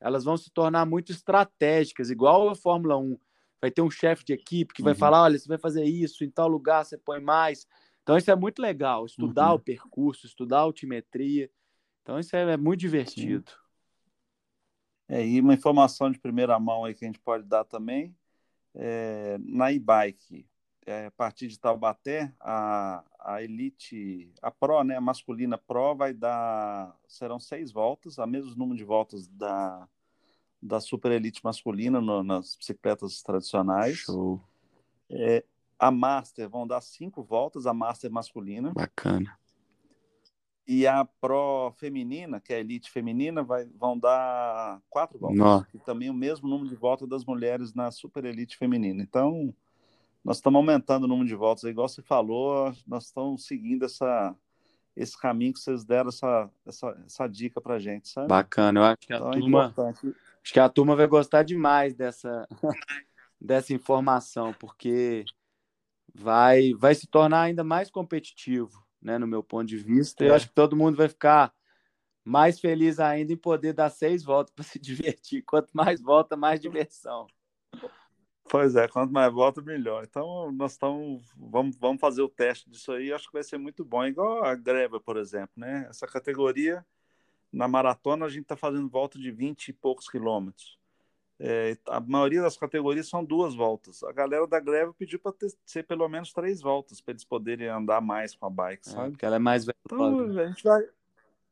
elas 0.00 0.22
vão 0.22 0.36
se 0.36 0.50
tornar 0.52 0.86
muito 0.86 1.10
estratégicas, 1.10 2.10
igual 2.10 2.48
a 2.48 2.54
Fórmula 2.54 2.96
1. 2.96 3.18
Vai 3.60 3.70
ter 3.70 3.82
um 3.82 3.90
chefe 3.90 4.24
de 4.24 4.32
equipe 4.32 4.72
que 4.72 4.82
vai 4.82 4.92
uhum. 4.92 4.98
falar, 4.98 5.24
olha, 5.24 5.36
você 5.36 5.48
vai 5.48 5.58
fazer 5.58 5.84
isso, 5.84 6.22
em 6.22 6.30
tal 6.30 6.46
lugar 6.46 6.84
você 6.84 6.96
põe 6.96 7.20
mais. 7.20 7.66
Então 8.02 8.16
isso 8.16 8.30
é 8.30 8.36
muito 8.36 8.60
legal, 8.60 9.06
estudar 9.06 9.50
uhum. 9.50 9.56
o 9.56 9.60
percurso, 9.60 10.26
estudar 10.26 10.58
a 10.58 10.62
altimetria. 10.62 11.50
Então 12.02 12.18
isso 12.18 12.34
é, 12.34 12.52
é 12.52 12.56
muito 12.56 12.80
divertido. 12.80 13.50
Sim. 13.50 13.56
É, 15.08 15.26
e 15.26 15.40
uma 15.40 15.54
informação 15.54 16.10
de 16.10 16.18
primeira 16.18 16.58
mão 16.58 16.84
aí 16.84 16.94
que 16.94 17.04
a 17.04 17.08
gente 17.08 17.20
pode 17.20 17.44
dar 17.44 17.64
também, 17.64 18.16
é, 18.74 19.36
na 19.40 19.70
e-bike, 19.70 20.48
é, 20.86 21.06
a 21.06 21.10
partir 21.10 21.48
de 21.48 21.58
Taubaté, 21.58 22.32
a, 22.40 23.04
a 23.18 23.42
Elite, 23.42 24.32
a 24.40 24.50
Pro, 24.50 24.82
né, 24.82 24.96
a 24.96 25.00
masculina 25.00 25.58
Pro, 25.58 25.94
vai 25.94 26.12
dar, 26.12 26.96
serão 27.06 27.38
seis 27.38 27.70
voltas, 27.70 28.18
a 28.18 28.26
mesmo 28.26 28.56
número 28.56 28.76
de 28.76 28.84
voltas 28.84 29.28
da, 29.28 29.88
da 30.60 30.80
Super 30.80 31.12
Elite 31.12 31.44
masculina 31.44 32.00
no, 32.00 32.22
nas 32.22 32.56
bicicletas 32.56 33.22
tradicionais. 33.22 33.98
Show. 33.98 34.40
É, 35.10 35.44
a 35.82 35.90
Master 35.90 36.48
vão 36.48 36.64
dar 36.64 36.80
cinco 36.80 37.24
voltas, 37.24 37.66
a 37.66 37.74
Master 37.74 38.08
masculina. 38.08 38.72
Bacana. 38.72 39.36
E 40.64 40.86
a 40.86 41.04
Pro 41.04 41.72
feminina, 41.76 42.40
que 42.40 42.52
é 42.52 42.56
a 42.58 42.60
Elite 42.60 42.88
feminina, 42.88 43.42
vai, 43.42 43.64
vão 43.64 43.98
dar 43.98 44.80
quatro 44.88 45.18
voltas. 45.18 45.38
Nó. 45.38 45.64
E 45.74 45.80
também 45.80 46.08
o 46.08 46.14
mesmo 46.14 46.48
número 46.48 46.68
de 46.68 46.76
voltas 46.76 47.08
das 47.08 47.24
mulheres 47.24 47.74
na 47.74 47.90
Super 47.90 48.24
Elite 48.24 48.56
feminina. 48.56 49.02
Então, 49.02 49.52
nós 50.24 50.36
estamos 50.36 50.56
aumentando 50.56 51.02
o 51.02 51.08
número 51.08 51.26
de 51.26 51.34
voltas, 51.34 51.64
igual 51.64 51.88
você 51.88 52.00
falou, 52.00 52.72
nós 52.86 53.06
estamos 53.06 53.44
seguindo 53.44 53.84
essa, 53.84 54.36
esse 54.94 55.20
caminho 55.20 55.52
que 55.52 55.58
vocês 55.58 55.84
deram 55.84 56.10
essa, 56.10 56.48
essa, 56.64 57.02
essa 57.04 57.26
dica 57.26 57.60
pra 57.60 57.80
gente, 57.80 58.06
sabe? 58.06 58.28
Bacana. 58.28 58.78
Eu 58.78 58.84
acho 58.84 58.98
que 59.00 59.12
a 59.12 59.16
Então 59.16 59.32
é 59.32 59.40
turma, 59.40 59.74
acho 60.44 60.52
que 60.52 60.60
a 60.60 60.68
turma 60.68 60.94
vai 60.94 61.08
gostar 61.08 61.42
demais 61.42 61.92
dessa 61.92 62.46
dessa 63.40 63.74
informação, 63.74 64.54
porque 64.54 65.24
vai 66.14 66.72
vai 66.74 66.94
se 66.94 67.06
tornar 67.06 67.42
ainda 67.42 67.64
mais 67.64 67.90
competitivo, 67.90 68.84
né, 69.00 69.18
no 69.18 69.26
meu 69.26 69.42
ponto 69.42 69.66
de 69.66 69.76
vista. 69.76 70.24
Eu 70.24 70.32
É. 70.32 70.36
acho 70.36 70.48
que 70.48 70.54
todo 70.54 70.76
mundo 70.76 70.96
vai 70.96 71.08
ficar 71.08 71.52
mais 72.24 72.60
feliz 72.60 73.00
ainda 73.00 73.32
em 73.32 73.36
poder 73.36 73.72
dar 73.72 73.90
seis 73.90 74.22
voltas 74.22 74.54
para 74.54 74.64
se 74.64 74.78
divertir. 74.78 75.42
Quanto 75.42 75.70
mais 75.72 76.00
volta, 76.00 76.36
mais 76.36 76.60
diversão. 76.60 77.26
Pois 78.48 78.74
é, 78.76 78.86
quanto 78.86 79.12
mais 79.12 79.32
volta, 79.32 79.62
melhor. 79.62 80.04
Então, 80.04 80.52
nós 80.52 80.72
estamos. 80.72 81.22
Vamos, 81.36 81.76
vamos 81.76 82.00
fazer 82.00 82.22
o 82.22 82.28
teste 82.28 82.68
disso 82.68 82.92
aí, 82.92 83.12
acho 83.12 83.26
que 83.28 83.32
vai 83.32 83.42
ser 83.42 83.56
muito 83.56 83.84
bom. 83.84 84.04
Igual 84.04 84.44
a 84.44 84.54
greve, 84.54 85.00
por 85.00 85.16
exemplo, 85.16 85.52
né? 85.56 85.86
Essa 85.88 86.06
categoria, 86.06 86.84
na 87.50 87.66
maratona, 87.66 88.26
a 88.26 88.28
gente 88.28 88.42
está 88.42 88.56
fazendo 88.56 88.88
volta 88.88 89.18
de 89.18 89.30
20 89.30 89.68
e 89.68 89.72
poucos 89.72 90.08
quilômetros. 90.08 90.78
É, 91.44 91.76
a 91.88 91.98
maioria 91.98 92.40
das 92.40 92.56
categorias 92.56 93.08
são 93.08 93.24
duas 93.24 93.52
voltas. 93.52 94.04
A 94.04 94.12
galera 94.12 94.46
da 94.46 94.60
greve 94.60 94.92
pediu 94.92 95.18
para 95.18 95.32
ser 95.66 95.82
pelo 95.82 96.08
menos 96.08 96.32
três 96.32 96.60
voltas, 96.60 97.00
para 97.00 97.10
eles 97.12 97.24
poderem 97.24 97.66
andar 97.66 98.00
mais 98.00 98.36
com 98.36 98.46
a 98.46 98.50
bike, 98.50 98.88
É, 98.88 98.92
sabe? 98.92 99.10
porque 99.10 99.26
ela 99.26 99.36
é 99.36 99.38
mais. 99.40 99.66
Então, 99.84 100.20
a 100.38 100.46
gente 100.46 100.62
vai. 100.62 100.82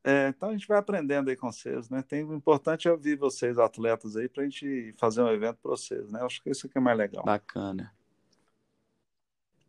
é, 0.05 0.29
então 0.29 0.51
a 0.51 0.53
gente 0.53 0.69
vai 0.69 0.79
aprendendo 0.79 1.29
aí 1.29 1.35
com 1.37 1.51
vocês, 1.51 1.91
né? 1.91 2.03
Tem, 2.03 2.23
o 2.23 2.33
importante 2.33 2.87
é 2.87 2.93
ouvir 2.93 3.17
vocês, 3.17 3.59
atletas, 3.59 4.17
aí, 4.17 4.29
para 4.29 4.45
a 4.45 4.47
gente 4.47 4.95
fazer 4.97 5.23
um 5.23 5.29
evento 5.29 5.59
para 5.61 5.73
vocês, 5.73 6.09
né? 6.09 6.21
Acho 6.23 6.41
que 6.41 6.51
isso 6.51 6.69
aqui 6.69 6.79
é 6.79 6.81
mais 6.81 6.97
legal. 6.97 7.25
Bacana. 7.25 7.93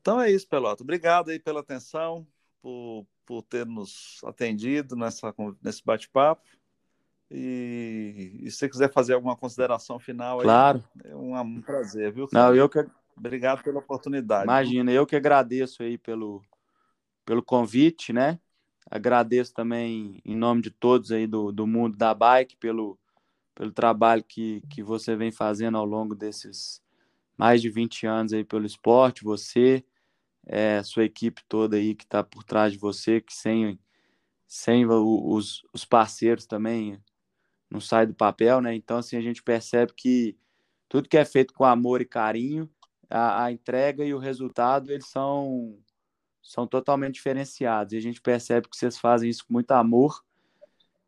Então 0.02 0.22
é 0.22 0.30
isso, 0.32 0.48
Pelota. 0.48 0.84
Obrigado 0.84 1.30
aí 1.30 1.40
pela 1.40 1.62
atenção, 1.62 2.28
por, 2.62 3.08
por 3.26 3.42
ter 3.42 3.66
nos 3.66 4.20
atendido 4.24 4.96
nessa, 4.96 5.34
nesse 5.64 5.84
bate-papo. 5.84 6.44
E, 7.34 8.42
e 8.42 8.52
se 8.52 8.58
você 8.58 8.70
quiser 8.70 8.92
fazer 8.92 9.14
alguma 9.14 9.38
consideração 9.38 9.98
final 9.98 10.42
aí, 10.42 10.46
Claro. 10.46 10.84
é 11.06 11.16
um, 11.16 11.62
prazer, 11.62 12.12
viu? 12.12 12.28
Não, 12.32 12.54
eu 12.54 12.68
que 12.68 12.86
Obrigado 13.16 13.64
pela 13.64 13.80
oportunidade. 13.80 14.46
Imagina, 14.46 14.92
eu 14.92 15.06
que 15.06 15.16
agradeço 15.16 15.84
aí 15.84 15.98
pelo, 15.98 16.42
pelo 17.24 17.44
convite, 17.44 18.12
né? 18.12 18.40
Agradeço 18.90 19.54
também 19.54 20.20
em 20.26 20.36
nome 20.36 20.62
de 20.62 20.72
todos 20.72 21.12
aí 21.12 21.28
do, 21.28 21.52
do 21.52 21.68
mundo 21.68 21.96
da 21.96 22.14
bike 22.14 22.58
pelo, 22.58 22.98
pelo 23.54 23.72
trabalho 23.72 24.24
que, 24.24 24.62
que 24.70 24.82
você 24.82 25.16
vem 25.16 25.32
fazendo 25.32 25.78
ao 25.78 25.86
longo 25.86 26.16
desses 26.16 26.82
mais 27.38 27.62
de 27.62 27.70
20 27.70 28.08
anos 28.08 28.34
aí 28.34 28.44
pelo 28.44 28.66
esporte, 28.66 29.24
você, 29.24 29.84
é, 30.46 30.82
sua 30.84 31.06
equipe 31.06 31.44
toda 31.48 31.78
aí 31.78 31.94
que 31.94 32.04
está 32.04 32.24
por 32.24 32.44
trás 32.44 32.74
de 32.74 32.80
você, 32.80 33.22
que 33.22 33.34
sem, 33.34 33.80
sem 34.48 34.86
os, 34.86 35.64
os 35.72 35.86
parceiros 35.86 36.46
também 36.46 37.00
não 37.72 37.80
sai 37.80 38.06
do 38.06 38.14
papel, 38.14 38.62
né? 38.62 38.76
Então, 38.76 38.98
assim, 38.98 39.16
a 39.16 39.22
gente 39.22 39.42
percebe 39.42 39.94
que 39.96 40.38
tudo 40.90 41.08
que 41.08 41.18
é 41.18 41.24
feito 41.24 41.54
com 41.54 41.64
amor 41.64 42.02
e 42.02 42.06
carinho 42.06 42.70
a, 43.10 43.46
a 43.46 43.52
entrega 43.52 44.04
e 44.04 44.14
o 44.14 44.20
resultado 44.20 44.92
eles 44.92 45.08
são 45.08 45.78
são 46.42 46.68
totalmente 46.68 47.14
diferenciados 47.16 47.94
e 47.94 47.98
a 47.98 48.02
gente 48.02 48.20
percebe 48.20 48.68
que 48.68 48.76
vocês 48.76 48.98
fazem 48.98 49.30
isso 49.30 49.46
com 49.46 49.54
muito 49.54 49.72
amor 49.72 50.22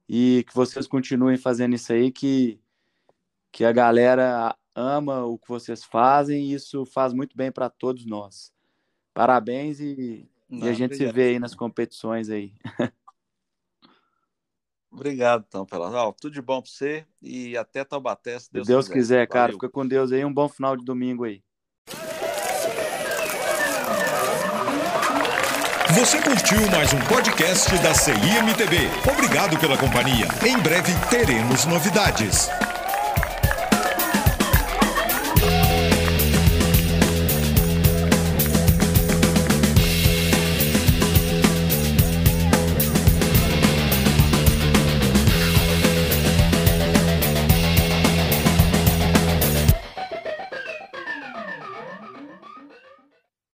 e 0.07 0.45
que 0.47 0.53
vocês 0.53 0.87
continuem 0.87 1.37
fazendo 1.37 1.75
isso 1.75 1.91
aí 1.91 2.11
que 2.11 2.59
que 3.51 3.65
a 3.65 3.71
galera 3.71 4.55
ama 4.73 5.25
o 5.25 5.37
que 5.37 5.49
vocês 5.49 5.83
fazem 5.83 6.45
e 6.45 6.53
isso 6.53 6.85
faz 6.85 7.11
muito 7.13 7.35
bem 7.35 7.51
para 7.51 7.69
todos 7.69 8.05
nós 8.05 8.53
parabéns 9.13 9.79
e, 9.79 10.29
Não, 10.49 10.67
e 10.67 10.69
a 10.69 10.73
gente 10.73 10.95
se 10.95 11.03
obrigado. 11.03 11.15
vê 11.15 11.23
aí 11.29 11.39
nas 11.39 11.55
competições 11.55 12.29
aí 12.29 12.53
Obrigado, 14.93 15.43
então, 15.47 15.65
Pelota. 15.65 15.97
Ó, 15.97 16.11
tudo 16.11 16.33
de 16.33 16.41
bom 16.41 16.61
para 16.61 16.71
você 16.71 17.05
e 17.21 17.57
até 17.57 17.83
Taubaté, 17.83 18.37
se 18.37 18.45
se 18.45 18.51
Deus, 18.53 18.67
Deus, 18.67 18.87
quiser 18.87 19.27
cara 19.27 19.51
fica 19.51 19.67
com 19.67 19.85
Deus 19.85 20.11
aí 20.11 20.23
um 20.23 20.33
bom 20.33 20.47
final 20.47 20.77
de 20.77 20.85
domingo 20.85 21.23
aí 21.23 21.41
Você 25.95 26.19
curtiu 26.21 26.59
mais 26.71 26.91
um 26.91 26.99
podcast 27.01 27.69
da 27.77 27.93
CIMTB. 27.93 28.89
Obrigado 29.11 29.59
pela 29.59 29.77
companhia. 29.77 30.27
Em 30.43 30.57
breve 30.57 30.91
teremos 31.09 31.65
novidades. 31.65 32.49